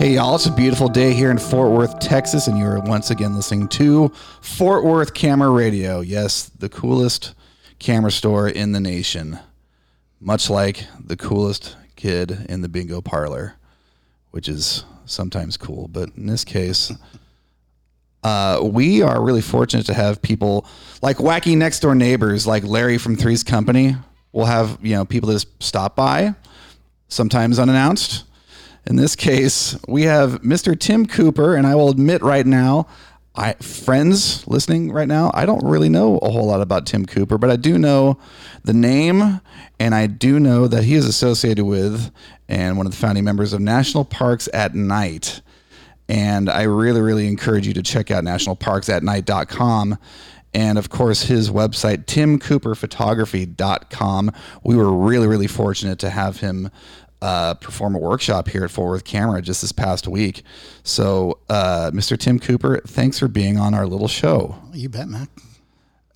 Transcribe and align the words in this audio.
Hey, 0.00 0.14
y'all, 0.14 0.34
it's 0.34 0.46
a 0.46 0.50
beautiful 0.50 0.88
day 0.88 1.12
here 1.12 1.30
in 1.30 1.36
Fort 1.36 1.72
Worth, 1.72 1.98
Texas, 1.98 2.46
and 2.46 2.56
you 2.56 2.64
are 2.64 2.80
once 2.80 3.10
again 3.10 3.34
listening 3.34 3.68
to 3.68 4.08
Fort 4.40 4.82
Worth 4.82 5.12
Camera 5.12 5.50
Radio. 5.50 6.00
Yes, 6.00 6.44
the 6.44 6.70
coolest 6.70 7.34
camera 7.78 8.10
store 8.10 8.48
in 8.48 8.72
the 8.72 8.80
nation, 8.80 9.38
much 10.18 10.48
like 10.48 10.86
the 10.98 11.18
coolest 11.18 11.76
kid 11.96 12.46
in 12.48 12.62
the 12.62 12.68
bingo 12.70 13.02
parlor, 13.02 13.56
which 14.30 14.48
is 14.48 14.86
sometimes 15.04 15.58
cool, 15.58 15.86
but 15.86 16.08
in 16.16 16.24
this 16.24 16.44
case, 16.44 16.90
uh, 18.22 18.58
we 18.62 19.02
are 19.02 19.22
really 19.22 19.42
fortunate 19.42 19.84
to 19.84 19.92
have 19.92 20.22
people 20.22 20.66
like 21.02 21.18
wacky 21.18 21.54
next 21.54 21.80
door 21.80 21.94
neighbors, 21.94 22.46
like 22.46 22.64
Larry 22.64 22.96
from 22.96 23.16
Three's 23.16 23.42
Company. 23.42 23.96
We'll 24.32 24.46
have 24.46 24.78
you 24.80 24.94
know 24.94 25.04
people 25.04 25.26
that 25.26 25.34
just 25.34 25.62
stop 25.62 25.94
by, 25.94 26.34
sometimes 27.08 27.58
unannounced. 27.58 28.24
In 28.86 28.96
this 28.96 29.14
case, 29.14 29.78
we 29.86 30.04
have 30.04 30.42
Mr. 30.42 30.78
Tim 30.78 31.06
Cooper, 31.06 31.54
and 31.54 31.66
I 31.66 31.74
will 31.74 31.90
admit 31.90 32.22
right 32.22 32.46
now, 32.46 32.86
I 33.34 33.52
friends 33.54 34.46
listening 34.48 34.90
right 34.90 35.06
now, 35.06 35.30
I 35.34 35.46
don't 35.46 35.64
really 35.64 35.88
know 35.88 36.18
a 36.18 36.30
whole 36.30 36.46
lot 36.46 36.60
about 36.60 36.86
Tim 36.86 37.06
Cooper, 37.06 37.38
but 37.38 37.50
I 37.50 37.56
do 37.56 37.78
know 37.78 38.18
the 38.64 38.72
name, 38.72 39.40
and 39.78 39.94
I 39.94 40.06
do 40.06 40.40
know 40.40 40.66
that 40.66 40.84
he 40.84 40.94
is 40.94 41.06
associated 41.06 41.64
with 41.64 42.10
and 42.48 42.76
one 42.76 42.86
of 42.86 42.92
the 42.92 42.98
founding 42.98 43.24
members 43.24 43.52
of 43.52 43.60
National 43.60 44.04
Parks 44.04 44.48
at 44.52 44.74
Night. 44.74 45.40
And 46.08 46.50
I 46.50 46.62
really, 46.62 47.00
really 47.00 47.28
encourage 47.28 47.68
you 47.68 47.74
to 47.74 47.82
check 47.82 48.10
out 48.10 48.24
nationalparksatnight.com. 48.24 49.98
And 50.52 50.78
of 50.78 50.90
course, 50.90 51.22
his 51.22 51.50
website, 51.50 52.06
timcooperphotography.com. 52.06 54.32
We 54.64 54.74
were 54.74 54.92
really, 54.92 55.28
really 55.28 55.46
fortunate 55.46 56.00
to 56.00 56.10
have 56.10 56.40
him 56.40 56.72
uh, 57.22 57.54
perform 57.54 57.94
a 57.94 57.98
workshop 57.98 58.48
here 58.48 58.64
at 58.64 58.70
Fort 58.70 58.88
Worth 58.88 59.04
Camera 59.04 59.42
just 59.42 59.60
this 59.60 59.72
past 59.72 60.08
week. 60.08 60.42
So, 60.82 61.38
uh, 61.48 61.90
Mr. 61.92 62.18
Tim 62.18 62.38
Cooper, 62.38 62.80
thanks 62.86 63.18
for 63.18 63.28
being 63.28 63.58
on 63.58 63.74
our 63.74 63.86
little 63.86 64.08
show. 64.08 64.56
You 64.72 64.88
bet, 64.88 65.08
Matt. 65.08 65.28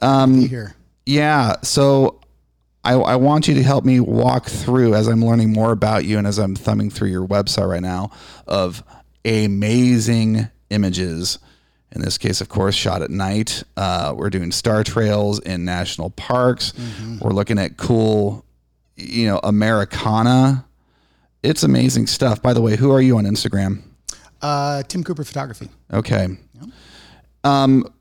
Um, 0.01 0.41
be 0.41 0.49
here. 0.49 0.75
Yeah. 1.07 1.57
So, 1.63 2.21
I, 2.85 2.95
I 2.95 3.17
want 3.17 3.49
you 3.49 3.55
to 3.55 3.63
help 3.63 3.85
me 3.85 4.01
walk 4.01 4.47
through 4.47 4.95
as 4.95 5.09
I'm 5.09 5.25
learning 5.25 5.53
more 5.53 5.73
about 5.73 6.05
you 6.05 6.19
and 6.19 6.27
as 6.27 6.39
I'm 6.39 6.55
thumbing 6.55 6.91
through 6.91 7.09
your 7.09 7.27
website 7.27 7.69
right 7.69 7.83
now 7.83 8.11
of 8.47 8.83
amazing 9.25 10.49
images. 10.71 11.39
In 11.93 12.03
this 12.03 12.19
case, 12.19 12.41
of 12.41 12.49
course, 12.49 12.75
shot 12.75 13.03
at 13.03 13.11
night. 13.11 13.63
Uh, 13.77 14.13
we're 14.17 14.29
doing 14.29 14.53
star 14.53 14.85
trails 14.85 15.39
in 15.41 15.65
national 15.65 16.11
parks. 16.11 16.73
Mm-hmm. 16.73 17.19
We're 17.21 17.33
looking 17.33 17.59
at 17.59 17.77
cool, 17.77 18.45
you 18.97 19.27
know, 19.27 19.41
Americana 19.43 20.67
it's 21.45 21.63
amazing 21.63 22.07
stuff. 22.07 22.43
By 22.43 22.55
the 22.55 22.61
way, 22.61 22.77
who 22.77 22.91
are 22.91 23.01
you 23.01 23.19
on 23.19 23.25
Instagram? 23.25 23.83
Uh, 24.41 24.83
Tim 24.83 25.05
Cooper 25.05 25.25
Photography. 25.25 25.69
Okay. 25.93 26.29
Yep. 26.61 26.71
Um, 27.45 27.95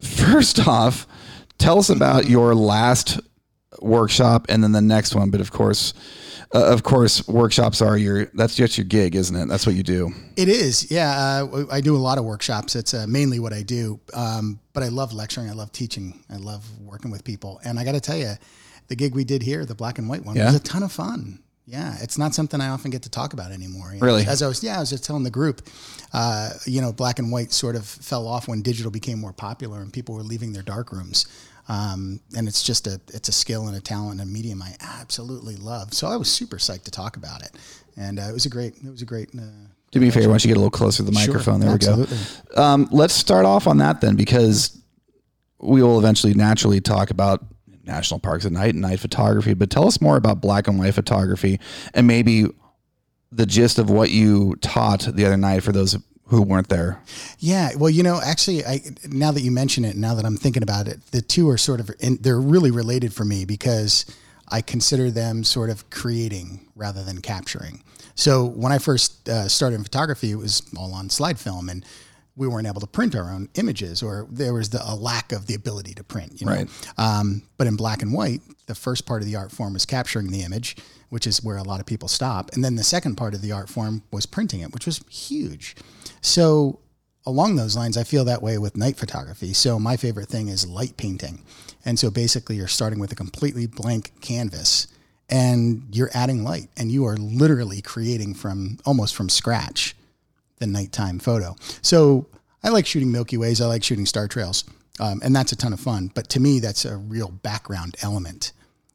first 0.00 0.66
off, 0.66 1.06
tell 1.58 1.78
us 1.78 1.90
about 1.90 2.28
your 2.28 2.54
last 2.54 3.20
workshop 3.80 4.46
and 4.48 4.62
then 4.62 4.72
the 4.72 4.82
next 4.82 5.14
one. 5.14 5.30
But 5.30 5.40
of 5.40 5.50
course, 5.50 5.94
uh, 6.54 6.66
of 6.66 6.82
course, 6.82 7.26
workshops 7.26 7.80
are 7.80 7.96
your 7.96 8.26
that's 8.34 8.54
just 8.54 8.76
your 8.76 8.84
gig, 8.84 9.14
isn't 9.14 9.34
it? 9.34 9.48
That's 9.48 9.66
what 9.66 9.74
you 9.74 9.82
do. 9.82 10.12
It 10.36 10.48
is, 10.48 10.90
yeah. 10.90 11.44
Uh, 11.44 11.64
I 11.70 11.80
do 11.80 11.96
a 11.96 11.98
lot 11.98 12.18
of 12.18 12.24
workshops. 12.24 12.76
It's 12.76 12.92
uh, 12.92 13.06
mainly 13.08 13.38
what 13.38 13.52
I 13.52 13.62
do. 13.62 14.00
Um, 14.12 14.60
but 14.74 14.82
I 14.82 14.88
love 14.88 15.12
lecturing. 15.12 15.48
I 15.48 15.54
love 15.54 15.72
teaching. 15.72 16.22
I 16.30 16.36
love 16.36 16.66
working 16.80 17.10
with 17.10 17.24
people. 17.24 17.60
And 17.64 17.78
I 17.78 17.84
got 17.84 17.92
to 17.92 18.00
tell 18.00 18.16
you, 18.16 18.34
the 18.88 18.96
gig 18.96 19.14
we 19.14 19.24
did 19.24 19.42
here, 19.42 19.64
the 19.64 19.74
black 19.74 19.98
and 19.98 20.08
white 20.08 20.24
one, 20.24 20.36
yeah. 20.36 20.46
was 20.46 20.56
a 20.56 20.60
ton 20.60 20.82
of 20.82 20.92
fun. 20.92 21.41
Yeah, 21.64 21.96
it's 22.00 22.18
not 22.18 22.34
something 22.34 22.60
I 22.60 22.68
often 22.68 22.90
get 22.90 23.02
to 23.02 23.10
talk 23.10 23.32
about 23.32 23.52
anymore. 23.52 23.92
You 23.94 24.00
know? 24.00 24.06
Really? 24.06 24.26
As 24.26 24.42
I 24.42 24.48
was, 24.48 24.64
yeah, 24.64 24.76
I 24.76 24.80
was 24.80 24.90
just 24.90 25.04
telling 25.04 25.22
the 25.22 25.30
group, 25.30 25.62
uh, 26.12 26.50
you 26.66 26.80
know, 26.80 26.92
black 26.92 27.18
and 27.18 27.30
white 27.30 27.52
sort 27.52 27.76
of 27.76 27.86
fell 27.86 28.26
off 28.26 28.48
when 28.48 28.62
digital 28.62 28.90
became 28.90 29.20
more 29.20 29.32
popular 29.32 29.80
and 29.80 29.92
people 29.92 30.14
were 30.14 30.24
leaving 30.24 30.52
their 30.52 30.64
dark 30.64 30.90
rooms. 30.90 31.26
Um, 31.68 32.18
and 32.36 32.48
it's 32.48 32.64
just 32.64 32.88
a, 32.88 33.00
it's 33.14 33.28
a 33.28 33.32
skill 33.32 33.68
and 33.68 33.76
a 33.76 33.80
talent 33.80 34.20
and 34.20 34.28
a 34.28 34.32
medium 34.32 34.60
I 34.60 34.74
absolutely 34.80 35.54
love. 35.54 35.94
So 35.94 36.08
I 36.08 36.16
was 36.16 36.28
super 36.28 36.56
psyched 36.56 36.82
to 36.84 36.90
talk 36.90 37.16
about 37.16 37.42
it, 37.42 37.52
and 37.96 38.18
uh, 38.18 38.22
it 38.22 38.32
was 38.32 38.46
a 38.46 38.48
great, 38.50 38.74
it 38.84 38.90
was 38.90 39.00
a 39.00 39.06
great. 39.06 39.28
Uh, 39.32 39.42
Do 39.92 40.00
me 40.00 40.08
a 40.08 40.12
favor, 40.12 40.26
why 40.26 40.32
don't 40.32 40.44
you 40.44 40.48
get 40.48 40.56
a 40.56 40.60
little 40.60 40.72
closer 40.72 40.98
to 40.98 41.02
the 41.04 41.12
microphone? 41.12 41.60
Sure, 41.60 41.66
there 41.66 41.74
absolutely. 41.74 42.16
we 42.16 42.56
go. 42.56 42.62
Um, 42.62 42.88
let's 42.90 43.14
start 43.14 43.46
off 43.46 43.68
on 43.68 43.78
that 43.78 44.00
then, 44.00 44.16
because 44.16 44.76
we 45.60 45.84
will 45.84 46.00
eventually 46.00 46.34
naturally 46.34 46.80
talk 46.80 47.10
about 47.10 47.44
national 47.84 48.20
parks 48.20 48.44
at 48.44 48.52
night 48.52 48.74
and 48.74 48.80
night 48.80 49.00
photography. 49.00 49.54
But 49.54 49.70
tell 49.70 49.86
us 49.86 50.00
more 50.00 50.16
about 50.16 50.40
black 50.40 50.68
and 50.68 50.78
white 50.78 50.94
photography 50.94 51.60
and 51.94 52.06
maybe 52.06 52.46
the 53.30 53.46
gist 53.46 53.78
of 53.78 53.90
what 53.90 54.10
you 54.10 54.56
taught 54.60 55.00
the 55.00 55.24
other 55.24 55.36
night 55.36 55.62
for 55.62 55.72
those 55.72 55.96
who 56.26 56.42
weren't 56.42 56.68
there. 56.68 57.00
Yeah, 57.38 57.70
well, 57.76 57.90
you 57.90 58.02
know, 58.02 58.20
actually, 58.22 58.64
I 58.64 58.80
now 59.08 59.32
that 59.32 59.42
you 59.42 59.50
mention 59.50 59.84
it, 59.84 59.96
now 59.96 60.14
that 60.14 60.24
I'm 60.24 60.36
thinking 60.36 60.62
about 60.62 60.88
it, 60.88 61.04
the 61.10 61.20
two 61.20 61.48
are 61.48 61.58
sort 61.58 61.80
of 61.80 61.90
in, 62.00 62.18
they're 62.20 62.40
really 62.40 62.70
related 62.70 63.12
for 63.12 63.24
me 63.24 63.44
because 63.44 64.06
I 64.48 64.60
consider 64.60 65.10
them 65.10 65.44
sort 65.44 65.70
of 65.70 65.88
creating 65.90 66.68
rather 66.74 67.02
than 67.02 67.20
capturing. 67.20 67.82
So 68.14 68.44
when 68.44 68.72
I 68.72 68.78
first 68.78 69.28
uh, 69.28 69.48
started 69.48 69.76
in 69.76 69.82
photography, 69.82 70.30
it 70.30 70.36
was 70.36 70.62
all 70.76 70.94
on 70.94 71.10
slide 71.10 71.38
film, 71.38 71.68
and 71.68 71.84
we 72.36 72.48
weren't 72.48 72.66
able 72.66 72.80
to 72.80 72.86
print 72.86 73.14
our 73.14 73.30
own 73.30 73.48
images 73.54 74.02
or 74.02 74.26
there 74.30 74.54
was 74.54 74.70
the, 74.70 74.80
a 74.84 74.94
lack 74.94 75.32
of 75.32 75.46
the 75.46 75.54
ability 75.54 75.94
to 75.94 76.04
print 76.04 76.40
you 76.40 76.46
know? 76.46 76.52
Right. 76.52 76.68
um, 76.96 77.42
but 77.58 77.66
in 77.66 77.76
black 77.76 78.02
and 78.02 78.12
white 78.12 78.40
the 78.66 78.74
first 78.74 79.06
part 79.06 79.22
of 79.22 79.28
the 79.28 79.36
art 79.36 79.52
form 79.52 79.74
was 79.74 79.84
capturing 79.84 80.30
the 80.30 80.42
image 80.42 80.76
which 81.10 81.26
is 81.26 81.44
where 81.44 81.58
a 81.58 81.62
lot 81.62 81.78
of 81.78 81.84
people 81.84 82.08
stop. 82.08 82.50
And 82.54 82.64
then 82.64 82.76
the 82.76 82.82
second 82.82 83.16
part 83.16 83.34
of 83.34 83.42
the 83.42 83.52
art 83.52 83.68
form 83.68 84.02
was 84.10 84.24
printing 84.24 84.60
it 84.60 84.72
which 84.72 84.86
was 84.86 85.04
huge. 85.10 85.76
So 86.22 86.78
along 87.26 87.54
those 87.56 87.76
lines 87.76 87.96
i 87.96 88.02
feel 88.02 88.24
that 88.24 88.42
way 88.42 88.58
with 88.58 88.76
night 88.76 88.96
photography. 88.96 89.52
So 89.52 89.78
my 89.78 89.96
favorite 89.96 90.28
thing 90.28 90.48
is 90.48 90.66
light 90.66 90.96
painting. 90.96 91.44
And 91.84 91.98
so 91.98 92.10
basically 92.10 92.56
you're 92.56 92.68
starting 92.68 92.98
with 92.98 93.12
a 93.12 93.16
completely 93.16 93.66
blank 93.66 94.12
canvas 94.20 94.86
and 95.28 95.84
you're 95.92 96.10
adding 96.14 96.44
light 96.44 96.68
and 96.76 96.90
you 96.90 97.04
are 97.06 97.16
literally 97.16 97.82
creating 97.82 98.34
from 98.34 98.78
almost 98.84 99.14
from 99.14 99.28
scratch 99.28 99.94
the 100.62 100.66
nighttime 100.66 101.18
photo. 101.18 101.56
So 101.82 102.26
I 102.62 102.70
like 102.70 102.86
shooting 102.86 103.10
Milky 103.10 103.36
Ways. 103.36 103.60
I 103.60 103.66
like 103.66 103.82
shooting 103.82 104.06
star 104.06 104.28
trails. 104.28 104.64
Um, 105.00 105.20
and 105.24 105.34
that's 105.34 105.52
a 105.52 105.56
ton 105.56 105.72
of 105.72 105.80
fun. 105.80 106.10
But 106.14 106.28
to 106.30 106.40
me, 106.40 106.60
that's 106.60 106.84
a 106.84 106.96
real 106.96 107.28
background 107.28 107.96
element. 108.02 108.52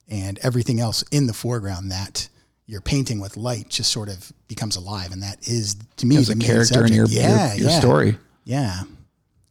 And 0.08 0.40
everything 0.40 0.80
else 0.80 1.04
in 1.12 1.28
the 1.28 1.34
foreground 1.34 1.92
that 1.92 2.30
you're 2.66 2.82
painting 2.82 3.20
with 3.20 3.36
light 3.36 3.68
just 3.70 3.92
sort 3.92 4.08
of 4.08 4.32
becomes 4.48 4.78
alive. 4.78 5.12
And 5.12 5.22
that 5.22 5.46
is, 5.48 5.76
to 5.98 6.06
me, 6.06 6.18
the 6.18 6.36
character 6.36 6.66
subject. 6.66 6.90
in 6.92 6.96
your, 6.96 7.08
yeah, 7.08 7.54
your, 7.54 7.64
your 7.64 7.70
yeah. 7.72 7.80
story. 7.80 8.18
Yeah. 8.46 8.84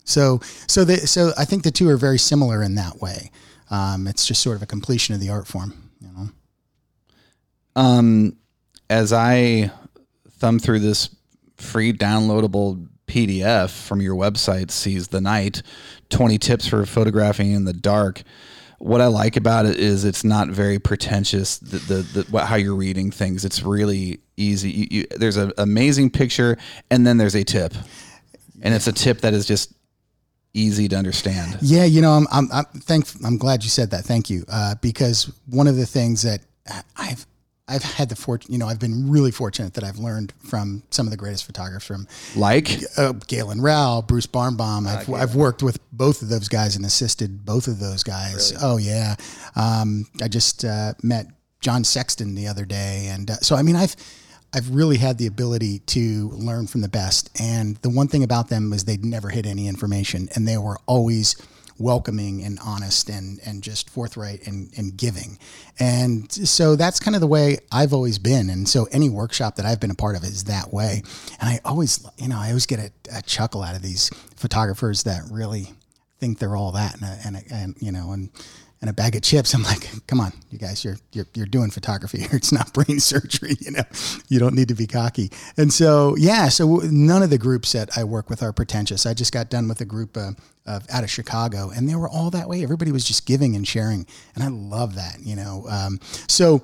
So, 0.04 0.40
so, 0.66 0.84
the, 0.84 0.98
so 0.98 1.32
I 1.36 1.44
think 1.44 1.62
the 1.62 1.70
two 1.70 1.88
are 1.90 1.96
very 1.96 2.18
similar 2.18 2.62
in 2.62 2.76
that 2.76 3.00
way. 3.02 3.30
Um, 3.70 4.06
it's 4.06 4.26
just 4.26 4.42
sort 4.42 4.56
of 4.56 4.62
a 4.62 4.66
completion 4.66 5.14
of 5.14 5.20
the 5.20 5.28
art 5.28 5.46
form, 5.46 5.90
you 6.00 6.08
know? 6.08 6.28
Um, 7.74 8.36
as 8.88 9.12
I 9.12 9.70
thumb 10.38 10.58
through 10.58 10.78
this 10.80 11.10
free 11.56 11.92
downloadable 11.92 12.88
PDF 13.06 13.70
from 13.70 14.00
your 14.00 14.14
website, 14.14 14.70
Seize 14.70 15.08
the 15.08 15.20
Night 15.20 15.62
20 16.10 16.38
tips 16.38 16.66
for 16.66 16.84
photographing 16.86 17.52
in 17.52 17.64
the 17.64 17.72
dark. 17.72 18.22
What 18.78 19.00
I 19.00 19.06
like 19.06 19.36
about 19.36 19.64
it 19.64 19.78
is 19.78 20.04
it's 20.04 20.24
not 20.24 20.48
very 20.48 20.78
pretentious. 20.78 21.58
The, 21.58 21.78
the, 21.78 22.22
the 22.22 22.40
how 22.44 22.56
you're 22.56 22.74
reading 22.74 23.10
things, 23.10 23.44
it's 23.44 23.62
really 23.62 24.20
easy. 24.36 24.70
You, 24.70 24.86
you, 24.90 25.06
there's 25.16 25.38
an 25.38 25.52
amazing 25.56 26.10
picture, 26.10 26.58
and 26.90 27.06
then 27.06 27.16
there's 27.16 27.34
a 27.34 27.44
tip, 27.44 27.72
and 28.60 28.74
it's 28.74 28.86
a 28.86 28.92
tip 28.92 29.22
that 29.22 29.32
is 29.32 29.46
just 29.46 29.72
easy 30.52 30.88
to 30.88 30.96
understand. 30.96 31.56
Yeah, 31.62 31.84
you 31.84 32.02
know, 32.02 32.12
I'm 32.12 32.26
I'm 32.30 32.48
I'm, 32.52 33.02
I'm 33.24 33.38
glad 33.38 33.64
you 33.64 33.70
said 33.70 33.92
that. 33.92 34.04
Thank 34.04 34.28
you, 34.28 34.44
uh, 34.48 34.74
because 34.82 35.32
one 35.46 35.68
of 35.68 35.76
the 35.76 35.86
things 35.86 36.20
that 36.22 36.40
I've 36.98 37.26
I've 37.68 37.82
had 37.82 38.08
the 38.08 38.16
fortune, 38.16 38.52
you 38.52 38.58
know, 38.58 38.68
I've 38.68 38.78
been 38.78 39.10
really 39.10 39.32
fortunate 39.32 39.74
that 39.74 39.82
I've 39.82 39.98
learned 39.98 40.32
from 40.38 40.84
some 40.90 41.06
of 41.06 41.10
the 41.10 41.16
greatest 41.16 41.46
photographers 41.46 41.84
from 41.84 42.06
like 42.36 42.70
uh, 42.96 43.12
Galen 43.26 43.60
Rowell, 43.60 44.02
Bruce 44.02 44.26
Barnbaum. 44.26 44.86
I've, 44.86 45.12
I've 45.12 45.34
worked 45.34 45.64
with 45.64 45.78
both 45.92 46.22
of 46.22 46.28
those 46.28 46.48
guys 46.48 46.76
and 46.76 46.84
assisted 46.84 47.44
both 47.44 47.66
of 47.66 47.80
those 47.80 48.04
guys. 48.04 48.52
Really? 48.52 48.64
Oh 48.64 48.76
yeah. 48.76 49.16
Um, 49.56 50.06
I 50.22 50.28
just 50.28 50.64
uh, 50.64 50.94
met 51.02 51.26
John 51.60 51.82
Sexton 51.82 52.36
the 52.36 52.46
other 52.46 52.64
day. 52.64 53.08
And 53.10 53.30
uh, 53.30 53.36
so, 53.36 53.56
I 53.56 53.62
mean, 53.62 53.74
I've, 53.74 53.96
I've 54.54 54.70
really 54.70 54.98
had 54.98 55.18
the 55.18 55.26
ability 55.26 55.80
to 55.80 56.28
learn 56.30 56.68
from 56.68 56.82
the 56.82 56.88
best. 56.88 57.30
And 57.40 57.76
the 57.78 57.90
one 57.90 58.06
thing 58.06 58.22
about 58.22 58.48
them 58.48 58.72
is 58.72 58.84
they'd 58.84 59.04
never 59.04 59.28
hid 59.30 59.44
any 59.46 59.66
information 59.66 60.28
and 60.36 60.46
they 60.46 60.56
were 60.56 60.78
always, 60.86 61.34
welcoming 61.78 62.42
and 62.42 62.58
honest 62.64 63.08
and 63.08 63.38
and 63.44 63.62
just 63.62 63.90
forthright 63.90 64.46
and, 64.46 64.70
and 64.76 64.96
giving. 64.96 65.38
And 65.78 66.30
so 66.30 66.76
that's 66.76 66.98
kind 66.98 67.14
of 67.14 67.20
the 67.20 67.26
way 67.26 67.58
I've 67.70 67.92
always 67.92 68.18
been. 68.18 68.50
And 68.50 68.68
so 68.68 68.88
any 68.92 69.08
workshop 69.08 69.56
that 69.56 69.66
I've 69.66 69.80
been 69.80 69.90
a 69.90 69.94
part 69.94 70.16
of 70.16 70.24
is 70.24 70.44
that 70.44 70.72
way. 70.72 71.02
And 71.40 71.48
I 71.48 71.60
always, 71.64 72.06
you 72.16 72.28
know, 72.28 72.38
I 72.38 72.48
always 72.48 72.66
get 72.66 72.78
a, 72.78 72.90
a 73.12 73.22
chuckle 73.22 73.62
out 73.62 73.76
of 73.76 73.82
these 73.82 74.10
photographers 74.36 75.02
that 75.04 75.22
really 75.30 75.72
think 76.18 76.38
they're 76.38 76.56
all 76.56 76.72
that 76.72 76.94
and, 77.00 77.36
and, 77.36 77.44
and 77.52 77.76
you 77.78 77.92
know, 77.92 78.12
and, 78.12 78.30
and 78.86 78.90
a 78.90 78.92
bag 78.92 79.16
of 79.16 79.22
chips. 79.22 79.52
I'm 79.52 79.64
like, 79.64 79.90
come 80.06 80.20
on, 80.20 80.32
you 80.50 80.58
guys, 80.58 80.84
you're 80.84 80.96
you're 81.12 81.26
you're 81.34 81.46
doing 81.46 81.70
photography 81.70 82.20
here. 82.20 82.30
It's 82.36 82.52
not 82.52 82.72
brain 82.72 83.00
surgery, 83.00 83.56
you 83.60 83.72
know. 83.72 83.82
You 84.28 84.38
don't 84.38 84.54
need 84.54 84.68
to 84.68 84.74
be 84.74 84.86
cocky. 84.86 85.32
And 85.56 85.72
so, 85.72 86.14
yeah, 86.16 86.48
so 86.48 86.76
none 86.84 87.22
of 87.22 87.30
the 87.30 87.38
groups 87.38 87.72
that 87.72 87.96
I 87.96 88.04
work 88.04 88.30
with 88.30 88.42
are 88.42 88.52
pretentious. 88.52 89.06
I 89.06 89.14
just 89.14 89.32
got 89.32 89.50
done 89.50 89.66
with 89.68 89.80
a 89.80 89.84
group 89.84 90.16
uh, 90.16 90.32
of 90.66 90.86
out 90.90 91.02
of 91.02 91.10
Chicago, 91.10 91.70
and 91.74 91.88
they 91.88 91.96
were 91.96 92.08
all 92.08 92.30
that 92.30 92.48
way. 92.48 92.62
Everybody 92.62 92.92
was 92.92 93.04
just 93.04 93.26
giving 93.26 93.56
and 93.56 93.66
sharing, 93.66 94.06
and 94.34 94.44
I 94.44 94.48
love 94.48 94.94
that, 94.94 95.18
you 95.20 95.34
know. 95.34 95.64
Um, 95.68 95.98
so 96.28 96.62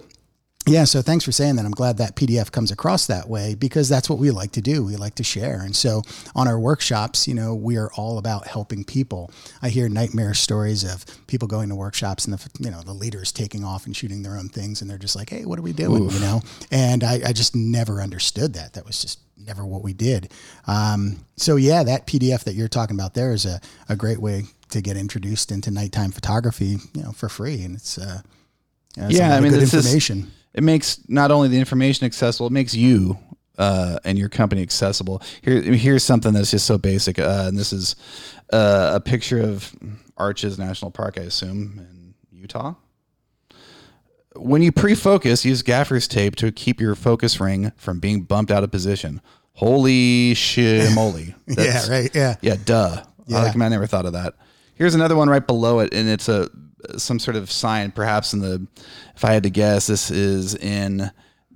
yeah, 0.66 0.84
so 0.84 1.02
thanks 1.02 1.24
for 1.24 1.32
saying 1.32 1.56
that. 1.56 1.64
I'm 1.64 1.72
glad 1.72 1.96
that 1.96 2.14
PDF 2.14 2.52
comes 2.52 2.70
across 2.70 3.08
that 3.08 3.28
way 3.28 3.56
because 3.56 3.88
that's 3.88 4.08
what 4.08 4.20
we 4.20 4.30
like 4.30 4.52
to 4.52 4.62
do. 4.62 4.84
We 4.84 4.94
like 4.94 5.16
to 5.16 5.24
share. 5.24 5.60
And 5.60 5.74
so 5.74 6.02
on 6.36 6.46
our 6.46 6.58
workshops, 6.58 7.26
you 7.26 7.34
know, 7.34 7.52
we 7.52 7.76
are 7.76 7.90
all 7.96 8.16
about 8.16 8.46
helping 8.46 8.84
people. 8.84 9.32
I 9.60 9.70
hear 9.70 9.88
nightmare 9.88 10.34
stories 10.34 10.84
of 10.84 11.04
people 11.26 11.48
going 11.48 11.68
to 11.70 11.74
workshops 11.74 12.26
and 12.26 12.38
the 12.38 12.50
you 12.60 12.70
know, 12.70 12.80
the 12.82 12.92
leaders 12.92 13.32
taking 13.32 13.64
off 13.64 13.86
and 13.86 13.96
shooting 13.96 14.22
their 14.22 14.36
own 14.36 14.48
things 14.48 14.80
and 14.80 14.88
they're 14.88 14.98
just 14.98 15.16
like, 15.16 15.30
"Hey, 15.30 15.44
what 15.44 15.58
are 15.58 15.62
we 15.62 15.72
doing?" 15.72 16.04
Oof. 16.04 16.14
you 16.14 16.20
know? 16.20 16.40
And 16.70 17.02
I, 17.02 17.20
I 17.26 17.32
just 17.32 17.56
never 17.56 18.00
understood 18.00 18.54
that. 18.54 18.74
That 18.74 18.86
was 18.86 19.02
just 19.02 19.18
never 19.36 19.66
what 19.66 19.82
we 19.82 19.92
did. 19.92 20.32
Um, 20.68 21.24
so 21.36 21.56
yeah, 21.56 21.82
that 21.82 22.06
PDF 22.06 22.44
that 22.44 22.54
you're 22.54 22.68
talking 22.68 22.94
about 22.94 23.14
there 23.14 23.32
is 23.32 23.46
a, 23.46 23.60
a 23.88 23.96
great 23.96 24.18
way 24.20 24.44
to 24.70 24.80
get 24.80 24.96
introduced 24.96 25.50
into 25.50 25.72
nighttime 25.72 26.12
photography, 26.12 26.78
you 26.94 27.02
know, 27.02 27.10
for 27.10 27.28
free. 27.28 27.64
And 27.64 27.74
it's 27.74 27.98
uh, 27.98 28.20
yeah, 29.08 29.34
I 29.34 29.40
mean, 29.40 29.50
good 29.50 29.62
information. 29.62 30.30
It 30.54 30.62
makes 30.62 31.00
not 31.08 31.30
only 31.30 31.48
the 31.48 31.58
information 31.58 32.06
accessible, 32.06 32.46
it 32.46 32.52
makes 32.52 32.74
you 32.74 33.18
uh, 33.58 33.98
and 34.04 34.18
your 34.18 34.28
company 34.28 34.62
accessible. 34.62 35.22
Here, 35.42 35.60
here's 35.60 36.04
something 36.04 36.32
that's 36.32 36.50
just 36.50 36.66
so 36.66 36.78
basic, 36.78 37.18
uh, 37.18 37.44
and 37.48 37.58
this 37.58 37.72
is 37.72 37.96
uh, 38.52 38.92
a 38.94 39.00
picture 39.00 39.40
of 39.40 39.74
Arches 40.16 40.58
National 40.58 40.90
Park, 40.90 41.18
I 41.18 41.22
assume, 41.22 41.78
in 41.78 42.14
Utah. 42.38 42.74
When 44.34 44.62
you 44.62 44.72
pre-focus, 44.72 45.44
use 45.44 45.62
gaffer's 45.62 46.08
tape 46.08 46.36
to 46.36 46.50
keep 46.50 46.80
your 46.80 46.94
focus 46.94 47.38
ring 47.38 47.72
from 47.76 48.00
being 48.00 48.22
bumped 48.22 48.50
out 48.50 48.64
of 48.64 48.70
position. 48.70 49.20
Holy 49.52 50.32
shit, 50.34 50.92
moly! 50.94 51.34
yeah, 51.46 51.86
right. 51.88 52.10
Yeah, 52.14 52.36
yeah. 52.40 52.56
Duh. 52.64 53.02
Yeah. 53.26 53.38
I, 53.38 53.42
like, 53.44 53.56
I 53.56 53.68
never 53.68 53.86
thought 53.86 54.06
of 54.06 54.14
that. 54.14 54.34
Here's 54.74 54.94
another 54.94 55.16
one 55.16 55.28
right 55.28 55.46
below 55.46 55.80
it, 55.80 55.92
and 55.92 56.08
it's 56.08 56.28
a 56.28 56.48
some 56.96 57.18
sort 57.18 57.36
of 57.36 57.50
sign, 57.50 57.90
perhaps 57.90 58.32
in 58.32 58.40
the, 58.40 58.66
if 59.14 59.24
I 59.24 59.32
had 59.32 59.42
to 59.44 59.50
guess, 59.50 59.86
this 59.86 60.10
is 60.10 60.54
in 60.54 61.10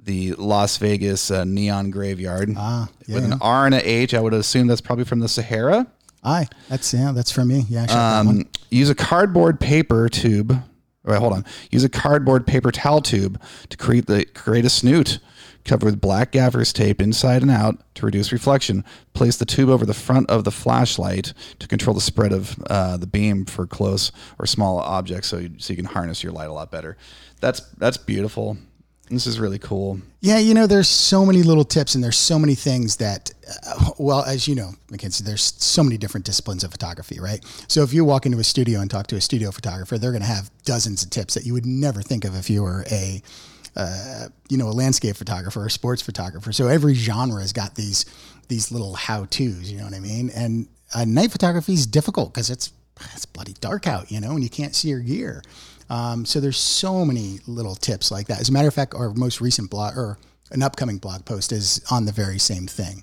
the 0.06 0.34
Las 0.34 0.76
Vegas 0.78 1.30
uh, 1.30 1.44
neon 1.44 1.90
graveyard 1.90 2.54
ah, 2.56 2.88
yeah. 3.06 3.14
with 3.16 3.24
an 3.24 3.38
R 3.40 3.66
and 3.66 3.74
a 3.74 3.88
H. 3.88 4.14
I 4.14 4.20
would 4.20 4.34
assume 4.34 4.66
that's 4.66 4.80
probably 4.80 5.04
from 5.04 5.20
the 5.20 5.28
Sahara. 5.28 5.86
Aye, 6.22 6.48
that's 6.68 6.92
yeah, 6.92 7.12
that's 7.12 7.30
from 7.30 7.48
me. 7.48 7.64
Yeah. 7.68 7.84
Um, 7.84 8.48
use 8.70 8.90
a 8.90 8.94
cardboard 8.94 9.60
paper 9.60 10.08
tube. 10.08 10.60
Wait, 11.04 11.18
hold 11.18 11.32
on. 11.32 11.44
Use 11.70 11.84
a 11.84 11.88
cardboard 11.88 12.46
paper 12.46 12.72
towel 12.72 13.00
tube 13.00 13.40
to 13.68 13.76
create 13.76 14.06
the 14.06 14.24
create 14.24 14.64
a 14.64 14.70
snoot 14.70 15.20
covered 15.66 15.86
with 15.86 16.00
black 16.00 16.32
gaffer's 16.32 16.72
tape 16.72 17.00
inside 17.00 17.42
and 17.42 17.50
out 17.50 17.76
to 17.96 18.06
reduce 18.06 18.32
reflection. 18.32 18.84
Place 19.12 19.36
the 19.36 19.44
tube 19.44 19.68
over 19.68 19.84
the 19.84 19.94
front 19.94 20.30
of 20.30 20.44
the 20.44 20.50
flashlight 20.50 21.32
to 21.58 21.68
control 21.68 21.94
the 21.94 22.00
spread 22.00 22.32
of 22.32 22.58
uh, 22.68 22.96
the 22.96 23.06
beam 23.06 23.44
for 23.44 23.66
close 23.66 24.12
or 24.38 24.46
small 24.46 24.78
objects, 24.78 25.28
so 25.28 25.38
you, 25.38 25.50
so 25.58 25.72
you 25.72 25.76
can 25.76 25.86
harness 25.86 26.22
your 26.22 26.32
light 26.32 26.48
a 26.48 26.52
lot 26.52 26.70
better. 26.70 26.96
That's 27.40 27.60
that's 27.78 27.96
beautiful. 27.96 28.56
This 29.08 29.26
is 29.26 29.38
really 29.38 29.60
cool. 29.60 30.00
Yeah, 30.20 30.38
you 30.38 30.52
know, 30.52 30.66
there's 30.66 30.88
so 30.88 31.24
many 31.24 31.44
little 31.44 31.64
tips 31.64 31.94
and 31.94 32.02
there's 32.02 32.18
so 32.18 32.40
many 32.40 32.56
things 32.56 32.96
that, 32.96 33.30
uh, 33.64 33.90
well, 33.98 34.24
as 34.24 34.48
you 34.48 34.56
know, 34.56 34.72
Mackenzie, 34.90 35.22
there's 35.22 35.54
so 35.62 35.84
many 35.84 35.96
different 35.96 36.26
disciplines 36.26 36.64
of 36.64 36.72
photography, 36.72 37.20
right? 37.20 37.44
So 37.68 37.84
if 37.84 37.94
you 37.94 38.04
walk 38.04 38.26
into 38.26 38.40
a 38.40 38.44
studio 38.44 38.80
and 38.80 38.90
talk 38.90 39.06
to 39.08 39.16
a 39.16 39.20
studio 39.20 39.52
photographer, 39.52 39.96
they're 39.96 40.10
going 40.10 40.22
to 40.22 40.28
have 40.28 40.50
dozens 40.64 41.04
of 41.04 41.10
tips 41.10 41.34
that 41.34 41.46
you 41.46 41.52
would 41.52 41.66
never 41.66 42.02
think 42.02 42.24
of 42.24 42.34
if 42.34 42.50
you 42.50 42.64
were 42.64 42.84
a 42.90 43.22
uh, 43.76 44.28
you 44.48 44.56
know, 44.56 44.68
a 44.68 44.72
landscape 44.72 45.16
photographer 45.16 45.66
a 45.66 45.70
sports 45.70 46.02
photographer. 46.02 46.52
So 46.52 46.68
every 46.68 46.94
genre 46.94 47.40
has 47.40 47.52
got 47.52 47.74
these 47.74 48.06
these 48.48 48.72
little 48.72 48.94
how 48.94 49.26
tos. 49.26 49.70
You 49.70 49.78
know 49.78 49.84
what 49.84 49.94
I 49.94 50.00
mean? 50.00 50.30
And 50.34 50.68
uh, 50.94 51.04
night 51.04 51.32
photography 51.32 51.74
is 51.74 51.86
difficult 51.86 52.32
because 52.32 52.50
it's 52.50 52.72
it's 53.12 53.26
bloody 53.26 53.54
dark 53.60 53.86
out, 53.86 54.10
you 54.10 54.20
know, 54.20 54.32
and 54.32 54.42
you 54.42 54.48
can't 54.48 54.74
see 54.74 54.88
your 54.88 55.00
gear. 55.00 55.42
Um, 55.90 56.24
so 56.24 56.40
there's 56.40 56.56
so 56.56 57.04
many 57.04 57.40
little 57.46 57.74
tips 57.74 58.10
like 58.10 58.26
that. 58.28 58.40
As 58.40 58.48
a 58.48 58.52
matter 58.52 58.68
of 58.68 58.74
fact, 58.74 58.94
our 58.94 59.10
most 59.10 59.40
recent 59.40 59.70
blog 59.70 59.96
or 59.96 60.18
an 60.50 60.62
upcoming 60.62 60.98
blog 60.98 61.24
post 61.24 61.52
is 61.52 61.84
on 61.90 62.06
the 62.06 62.12
very 62.12 62.38
same 62.38 62.66
thing. 62.66 63.02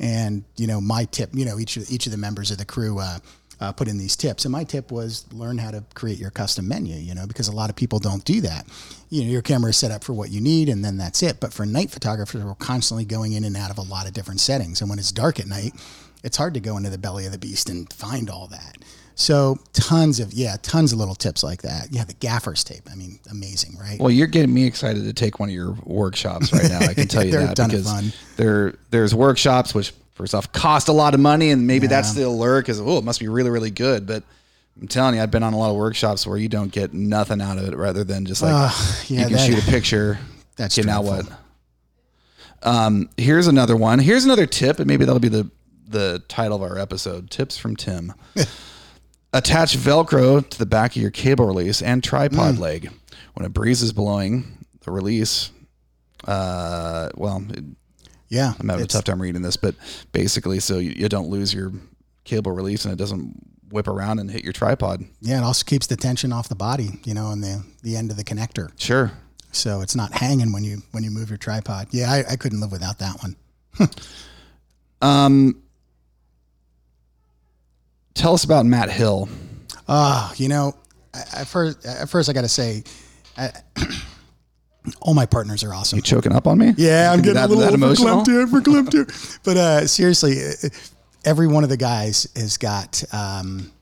And 0.00 0.44
you 0.56 0.66
know, 0.66 0.80
my 0.80 1.04
tip, 1.04 1.30
you 1.32 1.44
know, 1.44 1.58
each 1.58 1.76
of 1.76 1.90
each 1.90 2.06
of 2.06 2.12
the 2.12 2.18
members 2.18 2.50
of 2.50 2.58
the 2.58 2.64
crew 2.64 2.98
uh, 2.98 3.18
uh, 3.60 3.72
put 3.72 3.88
in 3.88 3.98
these 3.98 4.16
tips. 4.16 4.44
And 4.44 4.52
my 4.52 4.64
tip 4.64 4.92
was 4.92 5.24
learn 5.32 5.58
how 5.58 5.70
to 5.70 5.84
create 5.94 6.18
your 6.18 6.30
custom 6.30 6.68
menu, 6.68 6.96
you 6.96 7.14
know, 7.14 7.26
because 7.26 7.48
a 7.48 7.52
lot 7.52 7.70
of 7.70 7.76
people 7.76 7.98
don't 7.98 8.24
do 8.24 8.40
that. 8.42 8.66
You 9.10 9.24
know, 9.24 9.30
your 9.30 9.42
camera 9.42 9.70
is 9.70 9.76
set 9.76 9.90
up 9.90 10.04
for 10.04 10.12
what 10.12 10.30
you 10.30 10.40
need 10.40 10.68
and 10.68 10.84
then 10.84 10.96
that's 10.96 11.22
it. 11.22 11.40
But 11.40 11.52
for 11.52 11.66
night 11.66 11.90
photographers, 11.90 12.44
we're 12.44 12.54
constantly 12.54 13.04
going 13.04 13.32
in 13.32 13.44
and 13.44 13.56
out 13.56 13.70
of 13.70 13.78
a 13.78 13.82
lot 13.82 14.06
of 14.06 14.12
different 14.12 14.40
settings. 14.40 14.80
And 14.80 14.88
when 14.88 14.98
it's 14.98 15.12
dark 15.12 15.40
at 15.40 15.46
night, 15.46 15.72
it's 16.22 16.36
hard 16.36 16.54
to 16.54 16.60
go 16.60 16.76
into 16.76 16.90
the 16.90 16.98
belly 16.98 17.26
of 17.26 17.32
the 17.32 17.38
beast 17.38 17.68
and 17.68 17.92
find 17.92 18.30
all 18.30 18.46
that. 18.48 18.78
So 19.18 19.56
tons 19.72 20.20
of 20.20 20.32
yeah, 20.32 20.56
tons 20.62 20.92
of 20.92 21.00
little 21.00 21.16
tips 21.16 21.42
like 21.42 21.62
that. 21.62 21.88
Yeah, 21.90 22.04
the 22.04 22.14
gaffer's 22.14 22.62
tape. 22.62 22.88
I 22.90 22.94
mean, 22.94 23.18
amazing, 23.28 23.76
right? 23.76 23.98
Well, 23.98 24.12
you're 24.12 24.28
getting 24.28 24.54
me 24.54 24.64
excited 24.64 25.02
to 25.02 25.12
take 25.12 25.40
one 25.40 25.48
of 25.48 25.54
your 25.54 25.72
workshops 25.82 26.52
right 26.52 26.68
now. 26.68 26.78
I 26.78 26.94
can 26.94 27.08
tell 27.08 27.24
you 27.24 27.32
that 27.32 27.56
because 27.56 28.14
there 28.36 28.74
there's 28.90 29.16
workshops 29.16 29.74
which 29.74 29.92
first 30.18 30.34
off 30.34 30.52
cost 30.52 30.88
a 30.88 30.92
lot 30.92 31.14
of 31.14 31.20
money 31.20 31.50
and 31.50 31.66
maybe 31.66 31.86
yeah. 31.86 31.90
that's 31.90 32.12
the 32.12 32.22
allure 32.22 32.60
because 32.60 32.80
oh 32.80 32.98
it 32.98 33.04
must 33.04 33.20
be 33.20 33.28
really 33.28 33.50
really 33.50 33.70
good. 33.70 34.06
But 34.06 34.24
i'm 34.80 34.88
telling 34.88 35.14
you 35.14 35.22
i've 35.22 35.30
been 35.30 35.42
on 35.42 35.54
a 35.54 35.58
lot 35.58 35.70
of 35.70 35.76
workshops 35.76 36.26
where 36.26 36.36
you 36.36 36.48
don't 36.48 36.70
get 36.70 36.92
nothing 36.92 37.40
out 37.40 37.58
of 37.58 37.66
it 37.66 37.76
rather 37.76 38.04
than 38.04 38.26
just 38.26 38.42
like 38.42 38.52
uh, 38.52 38.70
yeah, 39.08 39.20
you 39.20 39.26
can 39.26 39.32
that, 39.34 39.46
shoot 39.46 39.66
a 39.66 39.70
picture. 39.70 40.18
that's 40.56 40.78
okay, 40.78 40.86
now 40.86 41.02
what? 41.02 41.26
um, 42.62 43.08
here's 43.16 43.46
another 43.46 43.76
one. 43.76 44.00
Here's 44.00 44.24
another 44.24 44.46
tip 44.46 44.78
and 44.78 44.86
maybe 44.86 45.04
that'll 45.04 45.20
be 45.20 45.28
the 45.28 45.50
the 45.86 46.22
title 46.28 46.56
of 46.56 46.62
our 46.62 46.78
episode. 46.78 47.30
Tips 47.30 47.56
from 47.56 47.76
tim. 47.76 48.12
Attach 49.32 49.76
velcro 49.76 50.46
to 50.48 50.58
the 50.58 50.66
back 50.66 50.96
of 50.96 51.02
your 51.02 51.10
cable 51.10 51.46
release 51.46 51.82
and 51.82 52.02
tripod 52.02 52.56
mm. 52.56 52.58
leg. 52.58 52.90
When 53.34 53.46
a 53.46 53.48
breeze 53.48 53.82
is 53.82 53.92
blowing 53.92 54.64
the 54.80 54.90
release 54.90 55.50
uh, 56.26 57.10
well 57.14 57.44
it, 57.50 57.64
yeah, 58.28 58.52
I'm 58.58 58.68
having 58.68 58.84
a 58.84 58.88
tough 58.88 59.04
time 59.04 59.20
reading 59.20 59.42
this, 59.42 59.56
but 59.56 59.74
basically, 60.12 60.60
so 60.60 60.78
you, 60.78 60.90
you 60.90 61.08
don't 61.08 61.28
lose 61.28 61.52
your 61.54 61.72
cable 62.24 62.52
release 62.52 62.84
and 62.84 62.92
it 62.92 62.96
doesn't 62.96 63.34
whip 63.70 63.88
around 63.88 64.18
and 64.18 64.30
hit 64.30 64.44
your 64.44 64.52
tripod. 64.52 65.04
Yeah, 65.20 65.38
it 65.38 65.44
also 65.44 65.64
keeps 65.64 65.86
the 65.86 65.96
tension 65.96 66.32
off 66.32 66.48
the 66.48 66.54
body, 66.54 67.00
you 67.04 67.14
know, 67.14 67.30
and 67.30 67.42
the 67.42 67.64
the 67.82 67.96
end 67.96 68.10
of 68.10 68.16
the 68.16 68.24
connector. 68.24 68.70
Sure. 68.78 69.12
So 69.50 69.80
it's 69.80 69.96
not 69.96 70.12
hanging 70.12 70.52
when 70.52 70.62
you 70.62 70.82
when 70.92 71.04
you 71.04 71.10
move 71.10 71.30
your 71.30 71.38
tripod. 71.38 71.88
Yeah, 71.90 72.10
I, 72.10 72.32
I 72.32 72.36
couldn't 72.36 72.60
live 72.60 72.72
without 72.72 72.98
that 72.98 73.16
one. 73.22 73.36
um, 75.02 75.62
tell 78.14 78.34
us 78.34 78.44
about 78.44 78.66
Matt 78.66 78.90
Hill. 78.90 79.28
Ah, 79.88 80.30
uh, 80.30 80.34
you 80.36 80.48
know, 80.48 80.74
at 81.14 81.46
first, 81.46 81.84
at 81.86 82.08
first 82.08 82.28
I 82.28 82.32
got 82.34 82.42
to 82.42 82.48
say. 82.48 82.84
I, 83.38 83.52
all 85.00 85.14
my 85.14 85.26
partners 85.26 85.62
are 85.64 85.74
awesome. 85.74 85.96
You 85.96 86.02
choking 86.02 86.32
up 86.32 86.46
on 86.46 86.58
me? 86.58 86.74
Yeah, 86.76 87.12
I'm 87.12 87.20
getting 87.20 87.34
that, 87.34 87.50
a 87.50 87.52
little 87.52 87.78
verklempt 87.78 88.26
here, 88.26 88.46
verklempt 88.46 88.92
here. 88.92 89.06
But 89.44 89.56
uh, 89.56 89.86
seriously, 89.86 90.36
every 91.24 91.46
one 91.46 91.64
of 91.64 91.70
the 91.70 91.76
guys 91.76 92.28
has 92.36 92.56
got 92.56 93.02
um, 93.12 93.72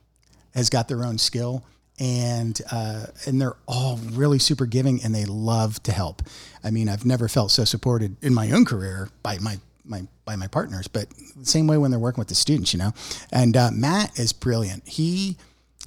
has 0.53 0.69
got 0.69 0.87
their 0.87 1.03
own 1.03 1.17
skill, 1.17 1.63
and 1.99 2.59
uh, 2.71 3.07
and 3.25 3.41
they're 3.41 3.57
all 3.67 3.97
really 4.11 4.39
super 4.39 4.65
giving, 4.65 5.03
and 5.03 5.13
they 5.13 5.25
love 5.25 5.81
to 5.83 5.91
help. 5.91 6.21
I 6.63 6.71
mean, 6.71 6.89
I've 6.89 7.05
never 7.05 7.27
felt 7.27 7.51
so 7.51 7.63
supported 7.63 8.15
in 8.21 8.33
my 8.33 8.51
own 8.51 8.65
career 8.65 9.09
by 9.23 9.37
my 9.39 9.59
my 9.85 10.07
by 10.25 10.35
my 10.35 10.47
partners, 10.47 10.87
but 10.87 11.07
the 11.35 11.45
same 11.45 11.67
way 11.67 11.77
when 11.77 11.91
they're 11.91 11.99
working 11.99 12.21
with 12.21 12.27
the 12.27 12.35
students, 12.35 12.73
you 12.73 12.79
know. 12.79 12.93
And 13.31 13.55
uh, 13.55 13.71
Matt 13.71 14.17
is 14.19 14.33
brilliant. 14.33 14.87
He 14.87 15.37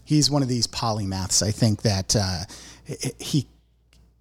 he's 0.04 0.30
one 0.30 0.42
of 0.42 0.48
these 0.48 0.66
polymaths. 0.66 1.42
I 1.42 1.50
think 1.50 1.82
that 1.82 2.16
uh, 2.16 2.44
he 3.18 3.46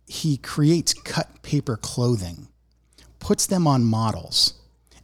he 0.10 0.38
creates 0.38 0.92
cut 0.92 1.44
paper 1.44 1.78
clothing, 1.78 2.48
puts 3.20 3.46
them 3.46 3.68
on 3.68 3.86
models, 3.86 4.56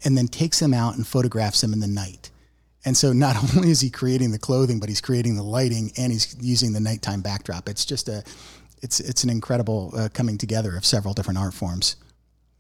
and 0.04 0.18
then 0.18 0.28
takes 0.28 0.60
them 0.60 0.74
out 0.74 0.96
and 0.96 1.06
photographs 1.06 1.62
them 1.62 1.74
in 1.74 1.80
the 1.80 1.88
night. 1.88 2.32
And 2.86 2.98
so 2.98 3.14
not 3.14 3.36
only 3.56 3.70
is 3.70 3.82
he 3.82 3.92
creating 3.92 4.32
the 4.32 4.40
clothing, 4.40 4.80
but 4.80 4.90
he's 4.90 5.02
creating 5.02 5.36
the 5.36 5.44
lighting 5.44 5.92
and 5.96 6.12
he's 6.12 6.36
using 6.42 6.74
the 6.74 6.80
nighttime 6.80 7.22
backdrop. 7.22 7.70
It's 7.70 7.86
just 7.86 8.10
a, 8.10 8.24
it's 8.82 9.00
it's 9.00 9.24
an 9.24 9.30
incredible 9.30 9.94
uh, 9.96 10.10
coming 10.12 10.40
together 10.40 10.76
of 10.76 10.84
several 10.84 11.14
different 11.14 11.38
art 11.38 11.54
forms. 11.54 11.98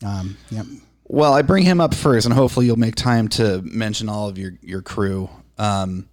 Um, 0.06 0.38
yep. 0.52 0.68
Well, 1.06 1.34
I 1.34 1.42
bring 1.42 1.64
him 1.66 1.82
up 1.82 1.96
first, 1.96 2.26
and 2.26 2.34
hopefully 2.34 2.68
you'll 2.68 2.78
make 2.78 2.96
time 2.96 3.28
to 3.30 3.62
mention 3.64 4.08
all 4.08 4.30
of 4.30 4.38
your 4.38 4.54
your 4.62 4.84
crew. 4.84 5.30
Um, 5.58 6.08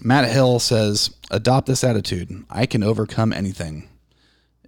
Matt 0.00 0.28
Hill 0.28 0.58
says, 0.58 1.14
"Adopt 1.30 1.68
this 1.68 1.84
attitude. 1.84 2.44
I 2.50 2.66
can 2.66 2.82
overcome 2.82 3.32
anything." 3.32 3.88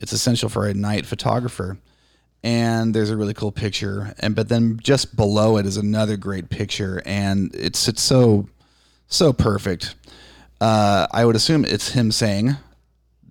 It's 0.00 0.12
essential 0.12 0.49
for 0.49 0.67
a 0.67 0.75
night 0.75 1.07
photographer. 1.07 1.79
And 2.43 2.95
there's 2.95 3.11
a 3.11 3.17
really 3.17 3.35
cool 3.35 3.50
picture, 3.50 4.15
and 4.21 4.37
but 4.37 4.49
then 4.49 4.79
just 4.81 5.17
below 5.17 5.57
it 5.57 5.67
is 5.67 5.76
another 5.76 6.17
great 6.17 6.49
picture, 6.49 7.03
and 7.05 7.53
it's 7.55 7.88
it's 7.88 8.03
so 8.03 8.49
so 9.09 9.33
perfect. 9.33 9.97
Uh, 10.61 11.09
I 11.11 11.25
would 11.25 11.35
assume 11.35 11.65
it's 11.65 11.91
him 11.91 12.12
saying, 12.12 12.57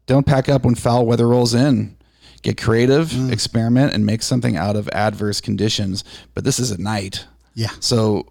don't 0.05 0.25
pack 0.25 0.49
up 0.49 0.65
when 0.65 0.75
foul 0.75 1.05
weather 1.05 1.27
rolls 1.27 1.53
in. 1.53 1.95
Get 2.41 2.57
creative, 2.61 3.31
experiment, 3.31 3.93
and 3.93 4.05
make 4.05 4.21
something 4.21 4.55
out 4.55 4.75
of 4.75 4.87
adverse 4.89 5.41
conditions. 5.41 6.03
But 6.33 6.43
this 6.43 6.59
is 6.59 6.71
at 6.71 6.79
night. 6.79 7.25
Yeah. 7.55 7.71
So 7.79 8.27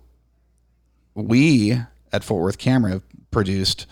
we 1.14 1.78
at 2.12 2.22
Fort 2.22 2.42
Worth 2.42 2.58
Camera 2.58 3.02
produced 3.32 3.86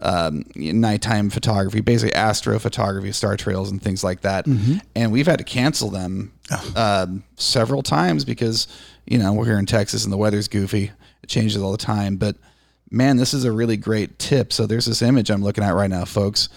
um, 0.00 0.44
nighttime 0.54 1.30
photography, 1.30 1.80
basically 1.80 2.14
astrophotography, 2.14 3.14
star 3.14 3.36
trails, 3.36 3.70
and 3.70 3.80
things 3.80 4.02
like 4.04 4.22
that. 4.22 4.46
And 4.94 5.12
we've 5.12 5.26
had 5.26 5.38
to 5.38 5.44
cancel 5.44 5.90
them 5.90 6.32
um, 6.76 7.24
several 7.36 7.82
times 7.82 8.24
because 8.24 8.66
you 9.06 9.18
know 9.18 9.32
we're 9.32 9.46
here 9.46 9.58
in 9.58 9.66
Texas 9.66 10.04
and 10.04 10.12
the 10.12 10.16
weather's 10.16 10.48
goofy. 10.48 10.90
It 11.22 11.28
changes 11.28 11.62
all 11.62 11.72
the 11.72 11.78
time. 11.78 12.16
But 12.16 12.36
man, 12.90 13.16
this 13.16 13.32
is 13.34 13.44
a 13.44 13.52
really 13.52 13.76
great 13.76 14.18
tip. 14.18 14.52
So 14.52 14.66
there's 14.66 14.86
this 14.86 15.02
image 15.02 15.30
I'm 15.30 15.42
looking 15.42 15.64
at 15.64 15.74
right 15.74 15.90
now, 15.90 16.04
folks, 16.04 16.48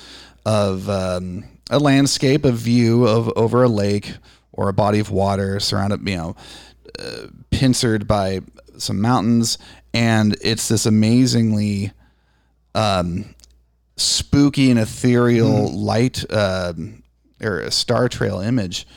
of 0.46 0.90
um, 0.90 1.46
a 1.70 1.80
landscape, 1.80 2.46
a 2.46 2.52
view 2.52 3.08
of 3.08 3.32
over 3.36 3.64
a 3.64 3.70
lake 3.70 4.14
or 4.52 4.70
a 4.70 4.74
body 4.74 5.00
of 5.00 5.12
water 5.12 5.60
surrounded, 5.60 6.08
you 6.08 6.18
know, 6.18 6.36
uh, 7.00 7.28
pincered 7.52 8.08
by 8.08 8.42
some 8.78 9.02
mountains, 9.02 9.58
and 9.94 10.36
it's 10.42 10.68
this 10.68 10.86
amazingly 10.86 11.92
um, 12.78 13.34
spooky 13.96 14.70
and 14.70 14.80
ethereal 14.80 15.72
light 15.76 16.24
um, 16.32 17.04
or 17.42 17.60
a 17.60 17.72
star 17.72 18.08
trail 18.08 18.40
image, 18.40 18.88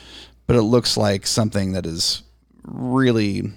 but 0.47 0.55
it 0.55 0.61
looks 0.61 0.97
like 0.97 1.25
something 1.27 1.71
that 1.73 1.85
is 1.85 2.23
really 2.63 3.51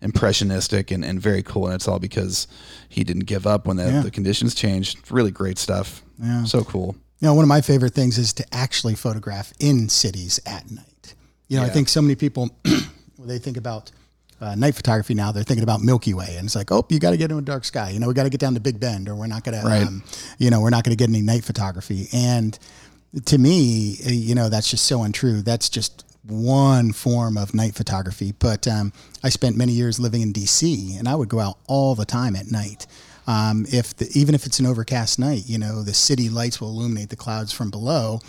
impressionistic 0.00 0.90
and, 0.90 1.04
and 1.04 1.20
very 1.20 1.42
cool. 1.42 1.66
And 1.66 1.74
it's 1.74 1.88
all 1.88 1.98
because 1.98 2.46
he 2.88 3.04
didn't 3.04 3.26
give 3.26 3.46
up 3.46 3.66
when 3.66 3.76
the, 3.76 3.84
Yeah. 3.90 4.00
the 4.00 4.10
conditions 4.10 4.54
changed. 4.54 5.10
Really 5.10 5.30
great 5.30 5.58
stuff. 5.58 6.02
Yeah. 6.22 6.44
So 6.44 6.64
cool. 6.64 6.96
You 7.20 7.26
know, 7.26 7.34
one 7.34 7.44
of 7.44 7.48
my 7.48 7.60
favorite 7.60 7.94
things 7.94 8.16
is 8.16 8.32
to 8.34 8.44
actually 8.52 8.94
photograph 8.94 9.52
in 9.58 9.88
cities 9.88 10.40
at 10.46 10.70
night. 10.70 11.14
You 11.48 11.58
know, 11.58 11.64
I 11.64 11.68
think 11.68 11.88
so 11.88 12.00
many 12.00 12.14
people, 12.14 12.50
they 13.18 13.38
think 13.38 13.56
about 13.56 13.90
uh, 14.40 14.54
night 14.54 14.74
photography 14.74 15.14
now, 15.14 15.32
they're 15.32 15.42
thinking 15.42 15.64
about 15.64 15.80
Milky 15.82 16.14
Way, 16.14 16.36
and 16.36 16.46
it's 16.46 16.54
like, 16.56 16.70
oh, 16.70 16.86
you 16.88 16.98
got 16.98 17.10
to 17.10 17.16
get 17.16 17.30
in 17.30 17.38
a 17.38 17.42
dark 17.42 17.64
sky. 17.64 17.90
You 17.90 18.00
know, 18.00 18.06
we 18.08 18.14
got 18.14 18.24
to 18.24 18.30
get 18.30 18.40
down 18.40 18.54
to 18.54 18.60
Big 18.60 18.78
Bend, 18.78 19.08
or 19.08 19.14
we're 19.14 19.26
not 19.26 19.44
going 19.44 19.62
Right. 19.64 19.80
to, 19.80 19.86
um, 19.86 20.02
you 20.38 20.50
know, 20.50 20.60
we're 20.60 20.70
not 20.70 20.84
going 20.84 20.96
to 20.96 21.00
get 21.00 21.08
any 21.10 21.22
night 21.22 21.44
photography. 21.44 22.08
And 22.12 22.58
to 23.26 23.38
me, 23.38 23.96
uh, 24.06 24.10
you 24.10 24.34
know, 24.34 24.48
that's 24.48 24.70
just 24.70 24.84
so 24.86 25.02
untrue. 25.02 25.42
That's 25.42 25.68
just 25.68 26.04
one 26.24 26.92
form 26.92 27.36
of 27.38 27.54
night 27.54 27.74
photography. 27.74 28.32
But 28.38 28.68
um, 28.68 28.92
I 29.24 29.30
spent 29.30 29.56
many 29.56 29.72
years 29.72 29.98
living 29.98 30.22
in 30.22 30.32
D.C., 30.32 30.96
and 30.96 31.08
I 31.08 31.14
would 31.14 31.28
go 31.28 31.40
out 31.40 31.58
all 31.66 31.94
the 31.94 32.04
time 32.04 32.36
at 32.36 32.50
night. 32.50 32.86
Um, 33.26 33.66
if 33.70 33.96
the, 33.96 34.08
even 34.14 34.34
if 34.34 34.46
it's 34.46 34.58
an 34.58 34.66
overcast 34.66 35.18
night, 35.18 35.42
you 35.46 35.58
know, 35.58 35.82
the 35.82 35.94
city 35.94 36.28
lights 36.28 36.60
will 36.60 36.68
illuminate 36.68 37.10
the 37.10 37.16
clouds 37.16 37.52
from 37.52 37.70
below, 37.70 38.20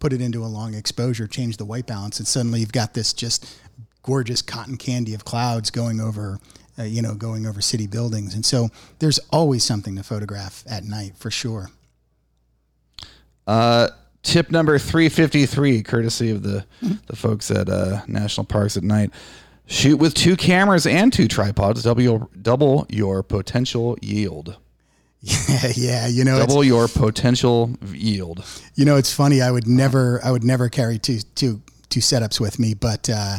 put 0.00 0.12
it 0.12 0.20
into 0.20 0.44
a 0.44 0.46
long 0.46 0.74
exposure, 0.74 1.26
change 1.26 1.56
the 1.58 1.64
white 1.64 1.86
balance, 1.86 2.18
and 2.18 2.26
suddenly 2.26 2.60
you've 2.60 2.72
got 2.72 2.94
this 2.94 3.12
just 3.12 3.46
gorgeous 4.02 4.42
cotton 4.42 4.76
candy 4.76 5.14
of 5.14 5.24
clouds 5.24 5.70
going 5.70 6.00
over, 6.00 6.38
uh, 6.78 6.82
you 6.84 7.02
know, 7.02 7.14
going 7.14 7.46
over 7.46 7.60
city 7.60 7.86
buildings. 7.86 8.34
And 8.34 8.44
so 8.44 8.68
there's 8.98 9.18
always 9.30 9.64
something 9.64 9.96
to 9.96 10.02
photograph 10.02 10.64
at 10.68 10.84
night 10.84 11.12
for 11.16 11.30
sure. 11.30 11.70
Uh, 13.46 13.88
tip 14.22 14.50
number 14.50 14.78
353, 14.78 15.82
courtesy 15.82 16.30
of 16.30 16.42
the, 16.42 16.64
the 17.06 17.16
folks 17.16 17.50
at 17.50 17.68
uh, 17.68 18.02
National 18.06 18.44
Parks 18.44 18.76
at 18.76 18.82
Night. 18.82 19.10
Shoot 19.66 19.96
with 19.98 20.14
two 20.14 20.36
cameras 20.36 20.86
and 20.86 21.12
two 21.12 21.28
tripods. 21.28 21.82
Double 21.82 22.02
your, 22.02 22.28
double 22.40 22.86
your 22.88 23.22
potential 23.22 23.98
yield. 24.00 24.56
Yeah, 25.20 25.72
yeah, 25.76 26.06
you 26.06 26.24
know, 26.24 26.38
Double 26.38 26.64
your 26.64 26.88
potential 26.88 27.76
yield. 27.92 28.44
you 28.76 28.84
know, 28.84 28.96
it's 28.96 29.12
funny. 29.12 29.42
I 29.42 29.50
would 29.50 29.66
never, 29.66 30.20
I 30.24 30.30
would 30.30 30.44
never 30.44 30.68
carry 30.68 30.98
two, 30.98 31.18
two, 31.34 31.60
two 31.90 32.00
setups 32.00 32.40
with 32.40 32.58
me, 32.58 32.74
but, 32.74 33.10
uh, 33.10 33.38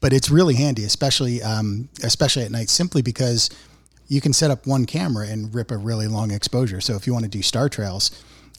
but 0.00 0.12
it's 0.12 0.30
really 0.30 0.54
handy, 0.54 0.84
especially, 0.84 1.42
um, 1.42 1.88
especially 2.02 2.44
at 2.44 2.50
night, 2.50 2.68
simply 2.70 3.02
because 3.02 3.50
you 4.08 4.20
can 4.20 4.32
set 4.32 4.50
up 4.50 4.66
one 4.66 4.86
camera 4.86 5.26
and 5.28 5.54
rip 5.54 5.70
a 5.70 5.76
really 5.76 6.08
long 6.08 6.30
exposure. 6.30 6.80
So 6.80 6.96
if 6.96 7.06
you 7.06 7.12
want 7.12 7.24
to 7.24 7.30
do 7.30 7.42
star 7.42 7.68
trails, 7.68 8.10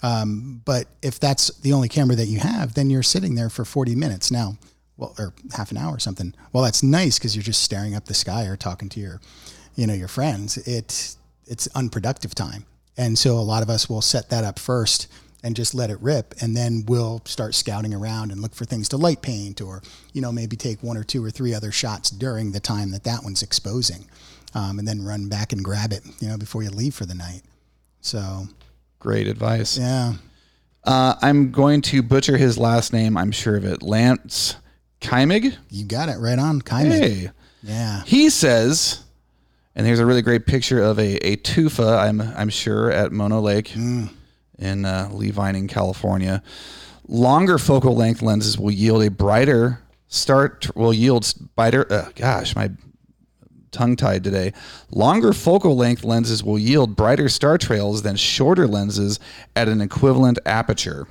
um, 0.03 0.62
but 0.65 0.88
if 1.01 1.19
that's 1.19 1.55
the 1.60 1.74
only 1.74 1.89
camera 1.89 2.15
that 2.15 2.27
you 2.27 2.39
have, 2.39 2.74
then 2.74 2.89
you're 2.89 3.03
sitting 3.03 3.36
there 3.36 3.50
for 3.50 3.65
40 3.65 3.95
minutes 3.95 4.31
now, 4.31 4.57
well, 4.98 5.13
or 5.19 5.33
half 5.53 5.71
an 5.71 5.77
hour 5.77 5.95
or 5.95 6.00
something. 6.00 6.33
Well, 6.53 6.63
that's 6.63 6.81
nice 6.83 7.19
because 7.19 7.36
you're 7.36 7.43
just 7.43 7.63
staring 7.63 7.95
up 7.95 8.05
the 8.05 8.13
sky 8.13 8.45
or 8.45 8.55
talking 8.55 8.89
to 8.89 9.00
your, 9.00 9.19
you 9.75 9.86
know, 9.86 9.93
your 9.93 10.07
friends. 10.07 10.57
It 10.57 11.15
it's 11.48 11.67
unproductive 11.75 12.33
time, 12.33 12.65
and 12.98 13.17
so 13.17 13.38
a 13.38 13.41
lot 13.41 13.62
of 13.62 13.69
us 13.69 13.89
will 13.89 14.01
set 14.01 14.29
that 14.29 14.43
up 14.43 14.57
first 14.57 15.07
and 15.43 15.55
just 15.55 15.74
let 15.74 15.89
it 15.89 16.00
rip, 16.01 16.36
and 16.41 16.55
then 16.55 16.83
we'll 16.88 17.21
start 17.25 17.55
scouting 17.55 17.93
around 17.93 18.31
and 18.31 18.41
look 18.41 18.53
for 18.53 18.65
things 18.65 18.88
to 18.89 18.98
light 18.98 19.21
paint, 19.21 19.62
or 19.62 19.81
you 20.13 20.21
know 20.21 20.31
maybe 20.31 20.55
take 20.55 20.81
one 20.83 20.98
or 20.98 21.03
two 21.03 21.24
or 21.24 21.31
three 21.31 21.53
other 21.53 21.71
shots 21.71 22.10
during 22.10 22.51
the 22.51 22.60
time 22.60 22.91
that 22.91 23.03
that 23.05 23.24
one's 23.24 23.41
exposing, 23.41 24.05
um, 24.53 24.77
and 24.79 24.88
then 24.88 25.03
run 25.03 25.29
back 25.29 25.51
and 25.53 25.63
grab 25.63 25.91
it, 25.91 26.01
you 26.19 26.27
know, 26.27 26.38
before 26.38 26.62
you 26.63 26.69
leave 26.69 26.93
for 26.93 27.05
the 27.05 27.15
night. 27.15 27.41
So 28.01 28.48
Great 29.00 29.27
advice. 29.27 29.77
yeah. 29.77 30.13
Uh, 30.83 31.15
I'm 31.21 31.51
going 31.51 31.81
to 31.83 32.01
butcher 32.01 32.38
his 32.38 32.57
last 32.57 32.91
name. 32.91 33.15
I'm 33.17 33.31
sure 33.31 33.55
of 33.55 33.65
it. 33.65 33.83
Lance 33.83 34.55
Keimig. 35.00 35.55
You 35.69 35.86
got 35.86 36.10
it 36.10 36.17
right 36.17 36.39
on, 36.39 36.62
of. 36.62 36.91
Hey. 36.91 37.31
Yeah. 37.63 38.01
He 38.03 38.29
says, 38.31 39.03
and 39.75 39.86
here's 39.86 40.00
a 40.00 40.05
really 40.05 40.24
great 40.24 40.48
picture 40.48 40.81
of 40.81 40.98
a, 40.98 41.17
a 41.25 41.36
tufa, 41.36 42.00
I'm, 42.00 42.19
I'm 42.21 42.50
sure, 42.50 42.91
at 42.91 43.12
Mono 43.12 43.39
Lake 43.41 43.75
in 44.62 44.86
uh, 44.86 45.10
Lee 45.12 45.32
Vining, 45.32 45.68
California. 45.68 46.41
Longer 47.08 47.58
focal 47.58 47.96
length 47.96 48.22
lenses 48.22 48.58
will 48.58 48.72
yield 48.72 49.03
a 49.03 49.12
brighter 49.12 49.82
start, 50.08 50.74
will 50.75 50.94
yield 50.94 51.34
brighter, 51.56 51.91
uh, 51.91 52.10
gosh, 52.15 52.56
my 52.56 52.70
tongue 53.72 53.96
tied 53.96 54.24
today. 54.24 54.53
Longer 54.91 55.34
focal 55.34 55.75
length 55.75 56.03
lenses 56.03 56.44
will 56.44 56.60
yield 56.60 56.96
brighter 56.96 57.30
star 57.30 57.58
trails 57.58 58.03
than 58.03 58.15
shorter 58.15 58.68
lenses 58.68 59.20
at 59.56 59.68
an 59.68 59.82
equivalent 59.82 60.39
aperture. 60.46 61.08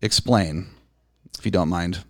Explain, 0.00 0.68
if 1.38 1.44
you 1.44 1.50
don't 1.50 1.68
mind. 1.68 2.04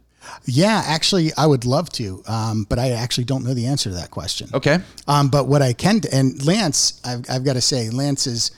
Yeah, 0.46 0.82
actually, 0.86 1.32
I 1.36 1.46
would 1.46 1.64
love 1.64 1.90
to, 1.90 2.22
um, 2.26 2.66
but 2.68 2.78
I 2.78 2.90
actually 2.90 3.24
don't 3.24 3.44
know 3.44 3.54
the 3.54 3.66
answer 3.66 3.90
to 3.90 3.96
that 3.96 4.10
question. 4.10 4.48
Okay. 4.54 4.78
Um, 5.06 5.28
but 5.28 5.46
what 5.46 5.62
I 5.62 5.74
can, 5.74 6.00
and 6.12 6.44
Lance, 6.44 7.00
I've, 7.04 7.24
I've 7.28 7.44
got 7.44 7.54
to 7.54 7.60
say, 7.60 7.90
Lance 7.90 8.26
is 8.26 8.50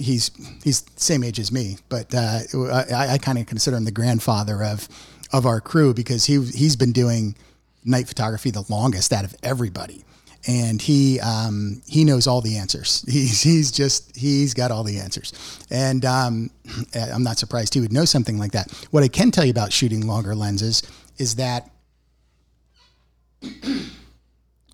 he's 0.00 0.30
he's 0.64 0.84
same 0.96 1.22
age 1.22 1.38
as 1.38 1.52
me, 1.52 1.78
but 1.88 2.14
uh, 2.14 2.40
I, 2.72 3.14
I 3.14 3.18
kind 3.18 3.38
of 3.38 3.46
consider 3.46 3.76
him 3.76 3.84
the 3.84 3.92
grandfather 3.92 4.62
of 4.62 4.88
of 5.32 5.46
our 5.46 5.60
crew 5.60 5.94
because 5.94 6.24
he 6.24 6.42
he's 6.42 6.76
been 6.76 6.92
doing 6.92 7.36
night 7.84 8.08
photography 8.08 8.50
the 8.50 8.64
longest 8.68 9.12
out 9.12 9.24
of 9.24 9.34
everybody, 9.42 10.04
and 10.46 10.82
he 10.82 11.20
um, 11.20 11.82
he 11.86 12.04
knows 12.04 12.26
all 12.26 12.40
the 12.40 12.56
answers. 12.56 13.04
He's 13.08 13.42
he's 13.42 13.70
just 13.70 14.16
he's 14.16 14.54
got 14.54 14.70
all 14.70 14.84
the 14.84 14.98
answers, 14.98 15.32
and 15.70 16.04
um, 16.04 16.50
I'm 16.94 17.22
not 17.22 17.38
surprised 17.38 17.74
he 17.74 17.80
would 17.80 17.92
know 17.92 18.04
something 18.04 18.38
like 18.38 18.52
that. 18.52 18.70
What 18.90 19.02
I 19.02 19.08
can 19.08 19.30
tell 19.30 19.44
you 19.44 19.50
about 19.50 19.72
shooting 19.72 20.06
longer 20.06 20.34
lenses 20.34 20.82
is 21.18 21.36
that 21.36 21.70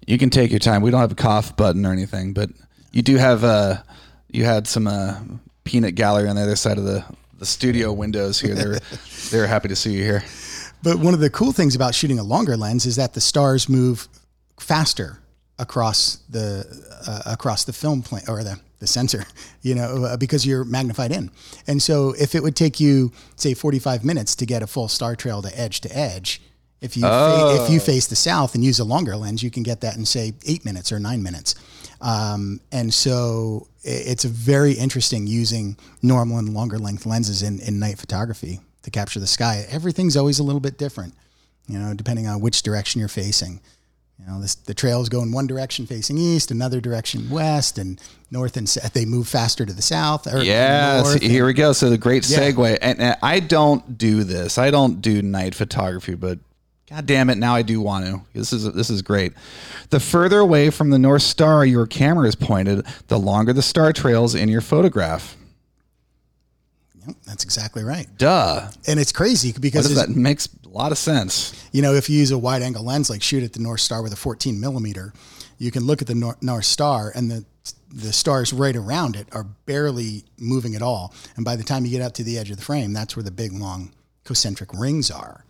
You 0.07 0.19
can 0.19 0.31
take 0.31 0.51
your 0.51 0.61
time. 0.61 0.83
We 0.83 0.91
don't 0.91 1.01
have 1.01 1.13
a 1.13 1.17
cough 1.17 1.57
button 1.57 1.85
or 1.85 1.93
anything, 1.93 2.33
but 2.33 2.51
you 2.93 3.03
do 3.03 3.17
have 3.17 3.45
uh 3.45 3.79
you 4.31 4.45
had 4.45 4.67
some 4.67 4.87
uh 4.87 5.19
peanut 5.65 5.95
gallery 5.95 6.29
on 6.29 6.37
the 6.37 6.43
other 6.43 6.57
side 6.57 6.79
of 6.79 6.85
the 6.85 7.05
the 7.39 7.47
studio 7.47 7.93
windows 7.93 8.41
here. 8.41 8.55
They're 8.55 8.79
they're 9.31 9.47
happy 9.47 9.69
to 9.69 9.77
see 9.77 9.93
you 9.93 10.03
here. 10.03 10.25
But 10.83 10.99
one 10.99 11.15
of 11.15 11.21
the 11.21 11.31
cool 11.31 11.53
things 11.53 11.75
about 11.75 11.95
shooting 11.95 12.19
a 12.19 12.23
longer 12.23 12.57
lens 12.57 12.87
is 12.87 12.97
that 12.97 13.15
the 13.15 13.21
stars 13.21 13.69
move 13.69 14.09
faster 14.61 15.19
across 15.59 16.17
the 16.29 16.65
uh, 17.07 17.33
across 17.33 17.65
the 17.65 17.73
film 17.73 18.03
plane 18.03 18.25
or 18.29 18.43
the 18.45 18.61
the 18.79 18.87
sensor, 18.87 19.25
you 19.63 19.75
know, 19.75 20.05
uh, 20.05 20.17
because 20.17 20.47
you're 20.47 20.65
magnified 20.65 21.11
in. 21.13 21.31
And 21.67 21.83
so 21.83 22.15
if 22.19 22.35
it 22.35 22.43
would 22.43 22.57
take 22.57 22.79
you 22.79 23.11
say 23.37 23.55
45 23.55 24.05
minutes 24.05 24.35
to 24.37 24.47
get 24.47 24.63
a 24.63 24.67
full 24.67 24.89
star 24.89 25.17
trail 25.17 25.43
to 25.43 25.59
edge 25.59 25.81
to 25.83 25.97
edge, 25.97 26.43
if 26.81 26.97
you 26.97 27.03
fa- 27.03 27.63
if 27.65 27.71
you 27.71 27.81
face 27.81 28.07
the 28.07 28.17
south 28.17 28.55
and 28.55 28.63
use 28.63 28.79
a 28.79 28.85
longer 28.85 29.17
lens, 29.17 29.43
you 29.43 29.51
can 29.51 29.63
get 29.63 29.81
that 29.81 29.97
in 29.97 30.05
say 30.05 30.35
8 30.47 30.65
minutes 30.65 30.93
or 30.93 31.01
9 31.01 31.23
minutes. 31.23 31.55
Um, 32.01 32.61
and 32.73 32.93
so 32.93 33.69
it's 33.83 34.25
a 34.25 34.29
very 34.29 34.73
interesting 34.73 35.27
using 35.27 35.77
normal 36.03 36.39
and 36.39 36.53
longer 36.55 36.79
length 36.79 37.07
lenses 37.07 37.43
in, 37.43 37.61
in 37.61 37.79
night 37.79 37.99
photography 37.99 38.61
to 38.83 38.91
capture 38.91 39.21
the 39.21 39.27
sky. 39.27 39.65
Everything's 39.71 40.17
always 40.17 40.39
a 40.39 40.43
little 40.43 40.61
bit 40.61 40.79
different, 40.79 41.15
you 41.69 41.79
know, 41.79 41.95
depending 41.95 42.27
on 42.27 42.41
which 42.41 42.63
direction 42.63 42.99
you're 42.99 43.09
facing. 43.09 43.61
You 44.19 44.27
know, 44.27 44.41
this, 44.41 44.55
the 44.55 44.73
trails 44.73 45.11
go 45.11 45.21
in 45.23 45.31
one 45.31 45.47
direction 45.47 45.87
facing 45.87 46.17
east, 46.17 46.51
another 46.51 46.81
direction 46.81 47.29
west, 47.29 47.77
and 47.77 48.01
north 48.31 48.57
and 48.57 48.67
south. 48.67 48.95
They 48.95 49.05
move 49.05 49.29
faster 49.29 49.67
to 49.67 49.73
the 49.73 49.83
south. 49.83 50.27
Or 50.27 50.43
Yes, 50.43 51.15
here 51.15 51.45
we 51.45 51.53
go. 51.53 51.73
So 51.75 51.91
the 51.91 51.99
great 51.99 52.29
Yeah. 52.29 52.39
segue. 52.51 52.79
And, 52.81 52.99
and 52.99 53.17
I 53.23 53.41
don't 53.41 53.99
do 53.99 54.25
this. 54.25 54.57
I 54.57 54.71
don't 54.71 55.03
do 55.03 55.21
night 55.21 55.55
photography, 55.55 56.15
but 56.15 56.39
god 56.89 57.07
damn 57.07 57.31
it, 57.31 57.39
now 57.39 57.55
I 57.55 57.63
do 57.63 57.81
want 57.81 58.07
to. 58.07 58.21
This 58.35 58.53
is 58.53 58.73
this 58.73 58.91
is 58.91 59.03
great. 59.03 59.33
The 59.91 60.01
further 60.01 60.39
away 60.39 60.71
from 60.71 60.91
the 60.91 60.99
North 60.99 61.23
Star 61.23 61.65
your 61.65 61.87
camera 61.87 62.29
is 62.29 62.35
pointed, 62.35 62.85
the 63.09 63.19
longer 63.19 63.53
the 63.53 63.63
star 63.63 63.93
trails 63.93 64.35
in 64.35 64.49
your 64.49 64.61
photograph. 64.61 65.37
Yep, 67.07 67.17
that's 67.25 67.45
exactly 67.45 67.85
right. 67.85 68.07
Duh. 68.19 68.69
And 68.87 68.99
it's 68.99 69.13
crazy 69.13 69.53
because 69.59 69.95
that 69.95 70.11
makes 70.11 70.49
a 70.65 70.69
lot 70.69 70.93
of 70.93 70.99
sense. 70.99 71.69
you 71.73 71.83
know 71.83 71.95
if 71.95 72.11
you 72.11 72.19
use 72.19 72.31
a 72.31 72.39
wide 72.39 72.63
angle 72.63 72.85
lens 72.85 73.09
like 73.11 73.23
shoot 73.23 73.43
at 73.43 73.53
the 73.53 73.61
North 73.61 73.81
Star 73.81 74.03
with 74.03 74.13
a 74.13 74.17
14 74.17 74.59
millimeter, 74.61 75.13
you 75.59 75.71
can 75.71 75.85
look 75.85 76.03
at 76.03 76.09
the 76.09 76.15
Nor- 76.15 76.37
North 76.41 76.65
Star 76.65 77.13
and 77.15 77.31
the 77.31 77.45
the 77.89 78.13
stars 78.13 78.53
right 78.53 78.77
around 78.77 79.17
it 79.17 79.27
are 79.33 79.45
barely 79.45 80.25
moving 80.39 80.75
at 80.75 80.83
all. 80.83 81.15
And 81.37 81.45
by 81.45 81.57
the 81.57 81.63
time 81.63 81.85
you 81.85 81.91
get 81.91 82.03
out 82.03 82.15
to 82.17 82.25
the 82.25 82.37
edge 82.37 82.51
of 82.51 82.57
the 82.59 82.63
frame, 82.63 82.93
that's 82.93 83.17
where 83.17 83.23
the 83.23 83.31
big 83.31 83.53
long 83.53 83.93
concentric 84.25 84.71
rings 84.75 85.11
are. 85.11 85.46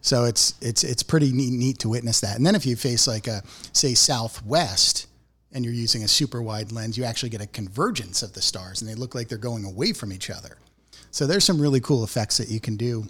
So 0.00 0.24
it's 0.24 0.54
it's 0.60 0.84
it's 0.84 1.02
pretty 1.02 1.32
neat, 1.32 1.52
neat 1.52 1.78
to 1.80 1.88
witness 1.88 2.20
that. 2.20 2.36
And 2.36 2.46
then 2.46 2.54
if 2.54 2.64
you 2.64 2.76
face 2.76 3.06
like 3.06 3.26
a 3.26 3.42
say 3.72 3.94
southwest 3.94 5.06
and 5.52 5.64
you're 5.64 5.74
using 5.74 6.04
a 6.04 6.08
super 6.08 6.42
wide 6.42 6.72
lens, 6.72 6.96
you 6.96 7.04
actually 7.04 7.30
get 7.30 7.40
a 7.40 7.46
convergence 7.46 8.22
of 8.22 8.32
the 8.32 8.42
stars 8.42 8.80
and 8.80 8.90
they 8.90 8.94
look 8.94 9.14
like 9.14 9.28
they're 9.28 9.38
going 9.38 9.64
away 9.64 9.92
from 9.92 10.12
each 10.12 10.30
other. 10.30 10.58
So 11.10 11.26
there's 11.26 11.44
some 11.44 11.60
really 11.60 11.80
cool 11.80 12.04
effects 12.04 12.36
that 12.38 12.48
you 12.48 12.60
can 12.60 12.76
do 12.76 13.06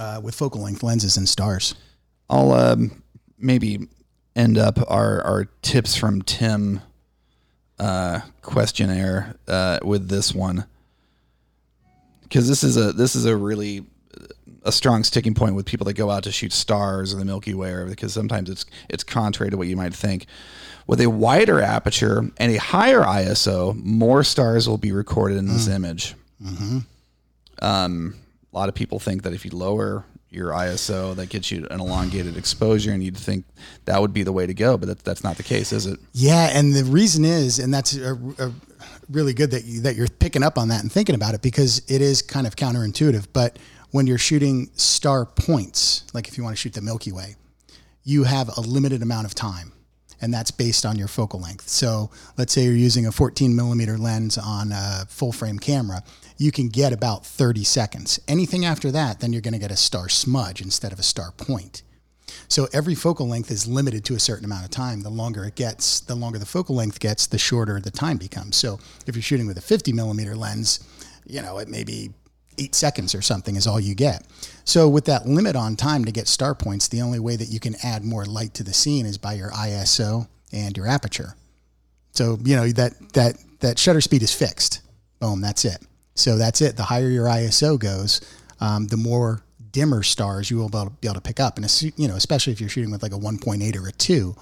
uh, 0.00 0.20
with 0.22 0.34
focal 0.34 0.62
length 0.62 0.82
lenses 0.82 1.16
and 1.16 1.28
stars. 1.28 1.74
I'll 2.30 2.52
um, 2.52 3.02
maybe 3.38 3.88
end 4.34 4.56
up 4.56 4.78
our, 4.88 5.20
our 5.22 5.44
tips 5.60 5.94
from 5.94 6.22
Tim 6.22 6.80
uh, 7.78 8.20
questionnaire 8.40 9.36
uh, 9.46 9.80
with 9.82 10.08
this 10.08 10.34
one 10.34 10.64
because 12.22 12.48
this 12.48 12.64
is 12.64 12.78
a 12.78 12.92
this 12.92 13.14
is 13.14 13.26
a 13.26 13.36
really 13.36 13.84
a 14.64 14.72
strong 14.72 15.04
sticking 15.04 15.34
point 15.34 15.54
with 15.54 15.66
people 15.66 15.84
that 15.86 15.94
go 15.94 16.10
out 16.10 16.24
to 16.24 16.32
shoot 16.32 16.52
stars 16.52 17.12
or 17.12 17.18
the 17.18 17.24
Milky 17.24 17.54
Way 17.54 17.84
because 17.88 18.12
sometimes 18.12 18.48
it's 18.50 18.64
it's 18.88 19.04
contrary 19.04 19.50
to 19.50 19.56
what 19.56 19.68
you 19.68 19.76
might 19.76 19.94
think. 19.94 20.26
With 20.86 21.00
a 21.00 21.08
wider 21.08 21.60
aperture 21.60 22.30
and 22.36 22.52
a 22.52 22.58
higher 22.58 23.02
ISO, 23.02 23.74
more 23.76 24.24
stars 24.24 24.68
will 24.68 24.78
be 24.78 24.92
recorded 24.92 25.38
in 25.38 25.46
this 25.46 25.68
image. 25.68 26.14
Um, 27.60 28.16
a 28.52 28.56
lot 28.58 28.68
of 28.68 28.74
people 28.74 28.98
think 28.98 29.22
that 29.22 29.32
if 29.32 29.44
you 29.44 29.52
lower 29.52 30.04
your 30.28 30.50
ISO, 30.50 31.14
that 31.14 31.28
gets 31.28 31.50
you 31.50 31.66
an 31.70 31.80
elongated 31.80 32.36
exposure, 32.36 32.90
and 32.90 33.02
you'd 33.02 33.16
think 33.16 33.44
that 33.84 34.00
would 34.00 34.12
be 34.12 34.22
the 34.22 34.32
way 34.32 34.46
to 34.46 34.54
go, 34.54 34.76
but 34.76 34.86
that, 34.88 34.98
that's 35.04 35.22
not 35.22 35.36
the 35.36 35.42
case, 35.42 35.72
is 35.72 35.86
it? 35.86 36.00
Yeah, 36.12 36.50
and 36.52 36.74
the 36.74 36.84
reason 36.84 37.24
is, 37.24 37.58
and 37.58 37.72
that's 37.72 37.96
a, 37.96 38.14
a 38.38 38.52
really 39.10 39.34
good 39.34 39.50
that 39.50 39.64
you, 39.64 39.82
that 39.82 39.94
you're 39.94 40.08
picking 40.08 40.42
up 40.42 40.58
on 40.58 40.68
that 40.68 40.80
and 40.82 40.90
thinking 40.90 41.14
about 41.14 41.34
it 41.34 41.42
because 41.42 41.82
it 41.88 42.00
is 42.00 42.22
kind 42.22 42.46
of 42.46 42.56
counterintuitive. 42.56 43.28
But 43.32 43.58
when 43.92 44.06
you're 44.06 44.18
shooting 44.18 44.70
star 44.74 45.24
points, 45.24 46.04
like 46.12 46.26
if 46.26 46.36
you 46.36 46.42
want 46.42 46.56
to 46.56 46.60
shoot 46.60 46.72
the 46.72 46.82
Milky 46.82 47.12
Way, 47.12 47.36
you 48.02 48.24
have 48.24 48.50
a 48.56 48.60
limited 48.60 49.02
amount 49.02 49.26
of 49.26 49.34
time, 49.34 49.72
and 50.20 50.34
that's 50.34 50.50
based 50.50 50.84
on 50.84 50.98
your 50.98 51.08
focal 51.08 51.40
length. 51.40 51.68
So 51.68 52.10
let's 52.36 52.52
say 52.52 52.64
you're 52.64 52.74
using 52.74 53.06
a 53.06 53.12
14 53.12 53.54
millimeter 53.54 53.96
lens 53.96 54.36
on 54.36 54.72
a 54.72 55.04
full 55.08 55.30
frame 55.30 55.58
camera, 55.58 56.02
you 56.38 56.50
can 56.50 56.68
get 56.68 56.92
about 56.92 57.24
30 57.24 57.62
seconds. 57.64 58.18
Anything 58.26 58.64
after 58.64 58.90
that, 58.90 59.20
then 59.20 59.32
you're 59.32 59.42
going 59.42 59.52
to 59.52 59.60
get 59.60 59.70
a 59.70 59.76
star 59.76 60.08
smudge 60.08 60.60
instead 60.60 60.92
of 60.92 60.98
a 60.98 61.04
star 61.04 61.32
point. 61.32 61.82
So 62.48 62.68
every 62.72 62.94
focal 62.94 63.28
length 63.28 63.50
is 63.50 63.68
limited 63.68 64.04
to 64.06 64.14
a 64.14 64.20
certain 64.20 64.46
amount 64.46 64.64
of 64.64 64.70
time. 64.70 65.02
The 65.02 65.10
longer 65.10 65.44
it 65.44 65.54
gets, 65.54 66.00
the 66.00 66.14
longer 66.14 66.38
the 66.38 66.46
focal 66.46 66.74
length 66.74 66.98
gets, 66.98 67.26
the 67.26 67.38
shorter 67.38 67.78
the 67.78 67.90
time 67.90 68.16
becomes. 68.16 68.56
So 68.56 68.78
if 69.06 69.14
you're 69.14 69.22
shooting 69.22 69.46
with 69.46 69.58
a 69.58 69.62
50 69.62 69.92
millimeter 69.92 70.34
lens, 70.34 70.80
you 71.26 71.42
know, 71.42 71.58
it 71.58 71.68
may 71.68 71.84
be 71.84 72.10
eight 72.58 72.74
seconds 72.74 73.14
or 73.14 73.22
something 73.22 73.56
is 73.56 73.66
all 73.66 73.80
you 73.80 73.94
get. 73.94 74.26
So 74.64 74.88
with 74.88 75.04
that 75.06 75.26
limit 75.26 75.56
on 75.56 75.76
time 75.76 76.04
to 76.04 76.12
get 76.12 76.28
star 76.28 76.54
points, 76.54 76.88
the 76.88 77.00
only 77.00 77.18
way 77.18 77.36
that 77.36 77.48
you 77.48 77.60
can 77.60 77.74
add 77.82 78.04
more 78.04 78.24
light 78.24 78.54
to 78.54 78.64
the 78.64 78.72
scene 78.72 79.06
is 79.06 79.18
by 79.18 79.34
your 79.34 79.50
ISO 79.50 80.28
and 80.52 80.76
your 80.76 80.86
aperture. 80.86 81.34
So 82.12 82.38
you 82.44 82.56
know 82.56 82.68
that 82.68 83.12
that 83.14 83.36
that 83.60 83.78
shutter 83.78 84.00
speed 84.00 84.22
is 84.22 84.32
fixed. 84.32 84.82
Boom, 85.20 85.40
that's 85.40 85.64
it. 85.64 85.78
So 86.14 86.36
that's 86.36 86.60
it. 86.60 86.76
The 86.76 86.82
higher 86.82 87.08
your 87.08 87.26
ISO 87.26 87.78
goes, 87.78 88.20
um, 88.60 88.86
the 88.88 88.96
more 88.96 89.42
dimmer 89.70 90.02
stars 90.02 90.50
you 90.50 90.58
will 90.58 90.68
be 90.68 90.78
able, 90.78 90.90
to, 90.90 90.96
be 90.96 91.08
able 91.08 91.14
to 91.14 91.20
pick 91.20 91.40
up. 91.40 91.56
And 91.56 91.82
you 91.96 92.08
know, 92.08 92.16
especially 92.16 92.52
if 92.52 92.60
you're 92.60 92.68
shooting 92.68 92.90
with 92.90 93.02
like 93.02 93.12
a 93.12 93.18
1.8 93.18 93.76
or 93.76 93.88
a 93.88 93.92
two, 93.92 94.36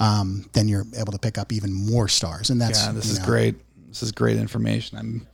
um, 0.00 0.48
then 0.52 0.68
you're 0.68 0.84
able 0.96 1.12
to 1.12 1.18
pick 1.18 1.38
up 1.38 1.52
even 1.52 1.72
more 1.72 2.08
stars. 2.08 2.50
And 2.50 2.60
that's 2.60 2.84
Yeah, 2.84 2.92
this 2.92 3.10
is 3.10 3.20
know, 3.20 3.26
great. 3.26 3.54
This 3.88 4.02
is 4.02 4.10
great 4.12 4.36
information. 4.36 4.98
I'm, 4.98 5.26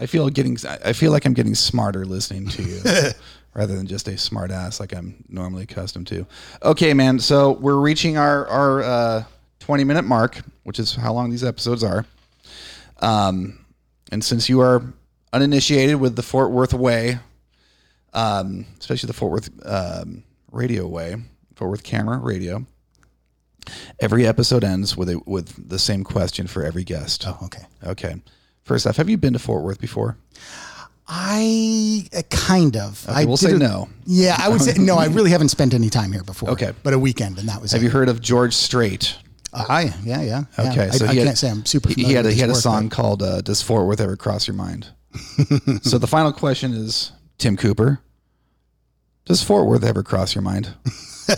I 0.00 0.06
feel 0.06 0.28
getting, 0.30 0.56
I 0.66 0.94
feel 0.94 1.12
like 1.12 1.26
I'm 1.26 1.34
getting 1.34 1.54
smarter 1.54 2.06
listening 2.06 2.48
to 2.48 2.62
you, 2.62 2.80
rather 3.54 3.76
than 3.76 3.86
just 3.86 4.08
a 4.08 4.16
smart 4.16 4.50
ass 4.50 4.80
like 4.80 4.94
I'm 4.94 5.22
normally 5.28 5.64
accustomed 5.64 6.06
to. 6.08 6.26
Okay, 6.62 6.94
man. 6.94 7.18
So 7.18 7.52
we're 7.52 7.78
reaching 7.78 8.16
our 8.16 8.46
our 8.46 8.82
uh, 8.82 9.24
20 9.60 9.84
minute 9.84 10.04
mark, 10.04 10.40
which 10.64 10.78
is 10.78 10.94
how 10.94 11.12
long 11.12 11.30
these 11.30 11.44
episodes 11.44 11.84
are. 11.84 12.06
Um, 13.00 13.64
and 14.10 14.24
since 14.24 14.48
you 14.48 14.60
are 14.60 14.82
uninitiated 15.32 15.96
with 15.96 16.16
the 16.16 16.22
Fort 16.22 16.50
Worth 16.50 16.74
way, 16.74 17.18
um, 18.14 18.66
especially 18.78 19.06
the 19.06 19.12
Fort 19.12 19.32
Worth 19.32 19.50
um, 19.66 20.24
radio 20.50 20.86
way, 20.86 21.16
Fort 21.54 21.70
Worth 21.70 21.82
camera 21.82 22.18
radio. 22.18 22.66
Every 24.00 24.26
episode 24.26 24.64
ends 24.64 24.96
with 24.96 25.10
a 25.10 25.20
with 25.26 25.68
the 25.68 25.78
same 25.78 26.04
question 26.04 26.46
for 26.46 26.64
every 26.64 26.84
guest. 26.84 27.24
Oh, 27.26 27.38
okay. 27.44 27.64
Okay. 27.84 28.14
First 28.64 28.86
off, 28.86 28.96
have 28.96 29.08
you 29.08 29.16
been 29.16 29.32
to 29.32 29.38
Fort 29.38 29.62
Worth 29.62 29.80
before? 29.80 30.16
I 31.08 32.08
uh, 32.16 32.22
kind 32.30 32.76
of. 32.76 33.04
I 33.08 33.24
we'll 33.24 33.36
say 33.36 33.56
no. 33.56 33.88
Yeah, 34.06 34.36
I 34.38 34.48
would 34.48 34.60
say 34.60 34.74
no. 34.74 34.96
I 34.96 35.06
really 35.06 35.30
haven't 35.30 35.48
spent 35.48 35.74
any 35.74 35.90
time 35.90 36.12
here 36.12 36.22
before. 36.22 36.50
Okay. 36.50 36.72
but 36.84 36.92
a 36.92 36.98
weekend, 36.98 37.38
and 37.38 37.48
that 37.48 37.60
was 37.60 37.72
it. 37.72 37.76
Have 37.76 37.82
it. 37.82 37.86
you 37.86 37.90
heard 37.90 38.08
of 38.08 38.20
George 38.20 38.54
Strait? 38.54 39.16
I 39.52 39.92
yeah 40.04 40.22
yeah. 40.22 40.44
yeah. 40.56 40.70
Okay, 40.70 40.84
I, 40.84 40.90
so 40.90 41.06
I 41.06 41.12
he 41.12 41.18
had, 41.18 41.26
can't 41.26 41.38
say 41.38 41.50
I'm 41.50 41.64
super. 41.64 41.88
he- 41.88 42.12
had 42.12 42.26
a, 42.26 42.30
he 42.30 42.38
had 42.38 42.50
a 42.50 42.54
song 42.54 42.88
called 42.88 43.22
uh, 43.22 43.40
"Does 43.40 43.60
Fort 43.60 43.86
Worth 43.86 44.00
Ever 44.00 44.16
Cross 44.16 44.46
Your 44.46 44.54
Mind?" 44.54 44.88
so 45.82 45.98
the 45.98 46.06
final 46.06 46.32
question 46.32 46.72
is, 46.72 47.10
Tim 47.38 47.56
Cooper, 47.56 48.00
does 49.24 49.42
Fort 49.42 49.66
Worth 49.66 49.82
ever 49.82 50.04
cross 50.04 50.36
your 50.36 50.42
mind? 50.42 50.74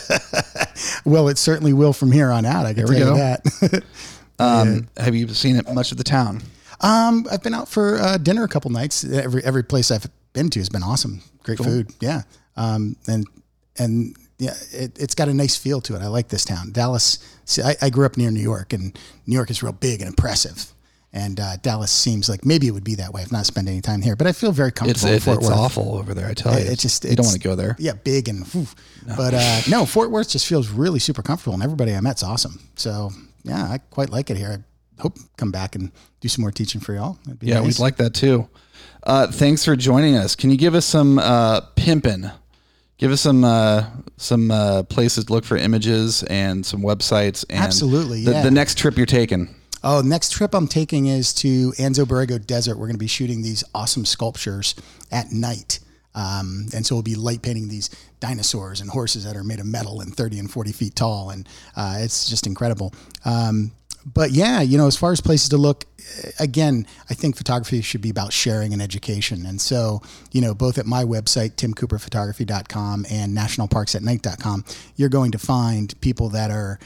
Well, 1.05 1.29
it 1.29 1.39
certainly 1.39 1.73
will 1.73 1.93
from 1.93 2.13
here 2.13 2.31
on 2.31 2.45
out. 2.45 2.67
I 2.67 2.75
can 2.75 2.87
tell 2.87 2.99
you 2.99 3.17
that. 3.17 3.85
Um, 4.39 4.89
Have 4.97 5.15
you 5.15 5.29
seen 5.29 5.55
it 5.55 5.73
much 5.73 5.93
of 5.93 5.99
the 5.99 6.05
town? 6.05 6.43
Um, 6.83 7.27
I've 7.31 7.43
been 7.43 7.55
out 7.55 7.69
for 7.69 7.99
uh, 7.99 8.19
dinner 8.19 8.43
a 8.45 8.49
couple 8.49 8.71
nights. 8.71 9.05
Every 9.05 9.43
every 9.45 9.63
place 9.63 9.91
I've 9.91 10.07
been 10.33 10.51
to 10.51 10.59
has 10.61 10.69
been 10.69 10.83
awesome. 10.83 11.21
Great 11.45 11.59
food. 11.59 11.91
Yeah. 12.01 12.23
Um, 12.57 12.97
and 13.07 13.27
and 13.79 14.17
yeah, 14.39 14.55
it, 14.73 14.99
it's 15.01 15.15
got 15.15 15.29
a 15.29 15.35
nice 15.35 15.57
feel 15.57 15.81
to 15.83 15.95
it. 15.95 16.03
I 16.03 16.09
like 16.09 16.29
this 16.29 16.45
town. 16.45 16.73
Dallas. 16.73 17.19
See, 17.45 17.63
I, 17.63 17.77
I 17.81 17.91
grew 17.91 18.07
up 18.07 18.17
near 18.17 18.31
New 18.31 18.41
York, 18.41 18.73
and 18.73 18.99
New 19.27 19.35
York 19.37 19.51
is 19.51 19.63
real 19.63 19.73
big 19.73 20.01
and 20.01 20.09
impressive. 20.09 20.67
And 21.15 21.39
uh, 21.39 21.57
Dallas 21.61 21.91
seems 21.91 22.29
like 22.31 22.43
maybe 22.47 22.67
it 22.67 22.71
would 22.71 22.85
be 22.85 22.95
that 22.95 23.13
way 23.13 23.21
if 23.21 23.31
not 23.31 23.45
spend 23.45 23.69
any 23.69 23.83
time 23.83 24.01
here. 24.01 24.17
But 24.17 24.27
I 24.27 24.33
feel 24.33 24.51
very 24.51 24.69
It's 24.71 24.79
comfortable. 24.79 25.09
in 25.11 25.15
it, 25.17 25.23
Fort 25.23 25.39
it's 25.41 25.47
Worth. 25.49 25.59
awful 25.59 25.95
over 25.97 26.15
there. 26.15 26.27
I 26.27 26.33
tell 26.35 26.59
you, 26.59 26.65
It 26.65 26.79
just 26.79 27.05
you 27.05 27.15
don't 27.15 27.27
want 27.27 27.37
to 27.37 27.47
go 27.47 27.55
there. 27.55 27.77
Yeah, 27.79 27.93
big 27.93 28.29
and, 28.31 28.47
whew. 28.47 28.67
but 29.17 29.35
uh, 29.35 29.61
no, 29.69 29.85
Fort 29.85 30.11
Worth 30.11 30.31
just 30.31 30.47
feels 30.47 30.71
really 30.71 30.99
super 30.99 31.21
comfortable, 31.23 31.53
and 31.55 31.63
everybody 31.63 31.95
I 31.95 32.01
met's 32.01 32.23
awesome. 32.23 32.61
So 32.77 33.11
yeah, 33.45 33.63
I 33.65 33.79
quite 33.91 34.09
like 34.09 34.31
it 34.31 34.39
here. 34.39 34.65
Hope 35.03 35.19
come 35.37 35.51
back 35.51 35.75
and 35.75 35.91
do 36.21 36.29
some 36.29 36.43
more 36.43 36.51
teaching 36.53 36.81
for 36.81 36.95
y'all. 36.95 37.19
That'd 37.25 37.41
be 37.41 37.49
Yeah, 37.49 37.61
nice. 37.61 37.79
we'd 37.79 37.83
like 37.83 37.97
that 37.97 38.15
too. 38.15 38.49
Uh, 39.03 39.27
thanks 39.31 39.65
for 39.65 39.75
joining 39.77 40.17
us. 40.17 40.35
Can 40.37 40.51
you 40.51 40.57
give 40.57 40.75
us 40.75 40.87
some 40.87 41.19
uh, 41.19 41.61
pimping? 41.77 42.31
Give 42.99 43.11
us 43.11 43.21
some 43.21 43.43
uh, 43.43 43.87
some 44.17 44.51
uh, 44.53 44.85
places 44.85 45.25
to 45.25 45.33
look 45.33 45.45
for 45.45 45.57
images 45.57 46.23
and 46.25 46.65
some 46.65 46.83
websites. 46.83 47.45
And 47.51 47.59
Absolutely, 47.59 48.25
The, 48.25 48.31
yeah. 48.33 48.43
the 48.43 48.51
next 48.53 48.79
trip 48.79 48.97
you're 48.97 49.07
taking. 49.07 49.53
Oh, 49.85 50.01
next 50.01 50.31
trip 50.31 50.55
I'm 50.55 50.69
taking 50.69 51.07
is 51.07 51.35
to 51.35 51.73
Anza 51.73 52.05
Borrego 52.05 52.45
Desert. 52.47 52.77
We're 52.77 52.87
going 52.87 52.95
to 52.95 52.99
be 53.01 53.09
shooting 53.09 53.43
these 53.43 53.65
awesome 53.75 54.05
sculptures 54.05 54.77
at 55.11 55.33
night. 55.33 55.81
Um, 56.15 56.67
and 56.75 56.85
so 56.85 56.95
we'll 56.95 57.03
be 57.03 57.15
light 57.15 57.43
painting 57.43 57.69
these 57.69 57.91
dinosaurs 58.21 58.81
and 58.81 58.91
horses 58.91 59.25
that 59.25 59.37
are 59.37 59.45
made 59.45 59.61
of 59.61 59.67
metal 59.67 60.01
and 60.01 60.15
30 60.15 60.39
and 60.39 60.51
40 60.51 60.73
feet 60.73 60.95
tall. 60.95 61.31
And 61.31 61.49
uh, 61.77 61.97
it's 62.01 62.29
just 62.29 62.47
incredible. 62.47 62.93
Um, 63.25 63.73
but 64.05 64.33
yeah, 64.33 64.61
you 64.61 64.79
know, 64.79 64.87
as 64.87 64.97
far 64.97 65.13
as 65.13 65.21
places 65.21 65.49
to 65.51 65.57
look, 65.57 65.85
eh, 65.99 66.31
again, 66.41 66.87
I 67.09 67.15
think 67.15 67.37
photography 67.37 67.81
should 67.83 68.01
be 68.01 68.11
about 68.11 68.33
sharing 68.33 68.73
and 68.73 68.83
education. 68.83 69.47
And 69.47 69.61
so, 69.61 70.03
you 70.33 70.41
know, 70.41 70.55
both 70.55 70.79
at 70.79 70.87
my 70.87 71.05
website, 71.05 71.53
timcooperphotography.com 71.53 73.07
and 73.11 73.37
nationalparksatnight.com, 73.37 74.65
you're 74.97 75.09
going 75.09 75.33
to 75.33 75.39
find 75.39 75.99
people 76.01 76.29
that 76.31 76.51
are 76.51 76.79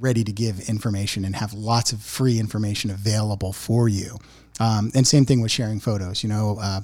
ready 0.00 0.24
to 0.24 0.32
give 0.32 0.68
information 0.68 1.24
and 1.24 1.36
have 1.36 1.52
lots 1.52 1.92
of 1.92 2.02
free 2.02 2.40
information 2.40 2.90
available 2.90 3.52
for 3.52 3.88
you. 3.88 4.18
Um, 4.60 4.90
and 4.94 5.06
same 5.06 5.24
thing 5.24 5.40
with 5.40 5.50
sharing 5.50 5.80
photos. 5.80 6.22
You 6.22 6.28
know, 6.28 6.58
uh, 6.60 6.80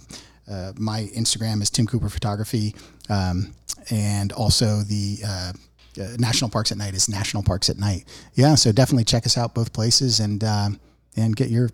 uh, 0.50 0.72
my 0.76 1.08
Instagram 1.16 1.62
is 1.62 1.70
Tim 1.70 1.86
Cooper 1.86 2.08
Photography, 2.08 2.74
um, 3.08 3.54
and 3.90 4.32
also 4.32 4.80
the 4.82 5.18
uh, 5.24 5.52
uh, 6.00 6.16
National 6.18 6.50
Parks 6.50 6.72
at 6.72 6.78
Night 6.78 6.94
is 6.94 7.08
National 7.08 7.42
Parks 7.42 7.70
at 7.70 7.78
Night. 7.78 8.04
Yeah, 8.34 8.54
so 8.54 8.72
definitely 8.72 9.04
check 9.04 9.26
us 9.26 9.36
out 9.38 9.54
both 9.54 9.72
places 9.72 10.20
and 10.20 10.42
um 10.44 10.80
and 11.16 11.34
get 11.34 11.50
your 11.50 11.70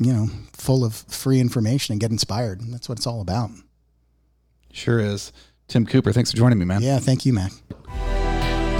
you 0.00 0.12
know 0.12 0.28
full 0.52 0.84
of 0.84 0.94
free 0.94 1.40
information 1.40 1.92
and 1.92 2.00
get 2.00 2.10
inspired. 2.10 2.60
That's 2.72 2.88
what 2.88 2.98
it's 2.98 3.06
all 3.06 3.20
about. 3.20 3.50
Sure 4.72 5.00
is. 5.00 5.32
Tim 5.68 5.84
Cooper, 5.84 6.12
thanks 6.12 6.30
for 6.30 6.36
joining 6.36 6.58
me, 6.58 6.64
man. 6.64 6.80
Yeah, 6.80 6.98
thank 7.00 7.26
you, 7.26 7.32
Mac. 7.32 7.50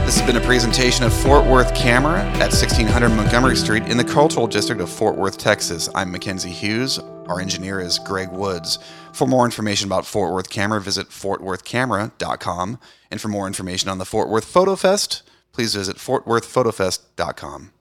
This 0.04 0.20
has 0.20 0.22
been 0.24 0.40
a 0.40 0.46
presentation 0.46 1.04
of 1.04 1.12
Fort 1.12 1.44
Worth 1.46 1.74
Camera 1.74 2.20
at 2.20 2.52
1600 2.52 3.08
Montgomery 3.08 3.56
Street 3.56 3.82
in 3.84 3.96
the 3.96 4.04
Cultural 4.04 4.46
District 4.46 4.80
of 4.80 4.88
Fort 4.88 5.16
Worth, 5.16 5.36
Texas. 5.36 5.88
I'm 5.96 6.12
Mackenzie 6.12 6.50
Hughes. 6.50 7.00
Our 7.28 7.40
engineer 7.40 7.80
is 7.80 7.98
Greg 7.98 8.30
Woods. 8.30 8.78
For 9.12 9.26
more 9.26 9.44
information 9.44 9.86
about 9.86 10.06
Fort 10.06 10.32
Worth 10.32 10.50
Camera, 10.50 10.80
visit 10.80 11.08
fortworthcamera.com. 11.08 12.78
And 13.10 13.20
for 13.20 13.28
more 13.28 13.46
information 13.46 13.88
on 13.88 13.98
the 13.98 14.04
Fort 14.04 14.28
Worth 14.28 14.44
Photo 14.44 14.76
Fest, 14.76 15.22
please 15.52 15.74
visit 15.74 15.96
fortworthphotofest.com. 15.96 17.72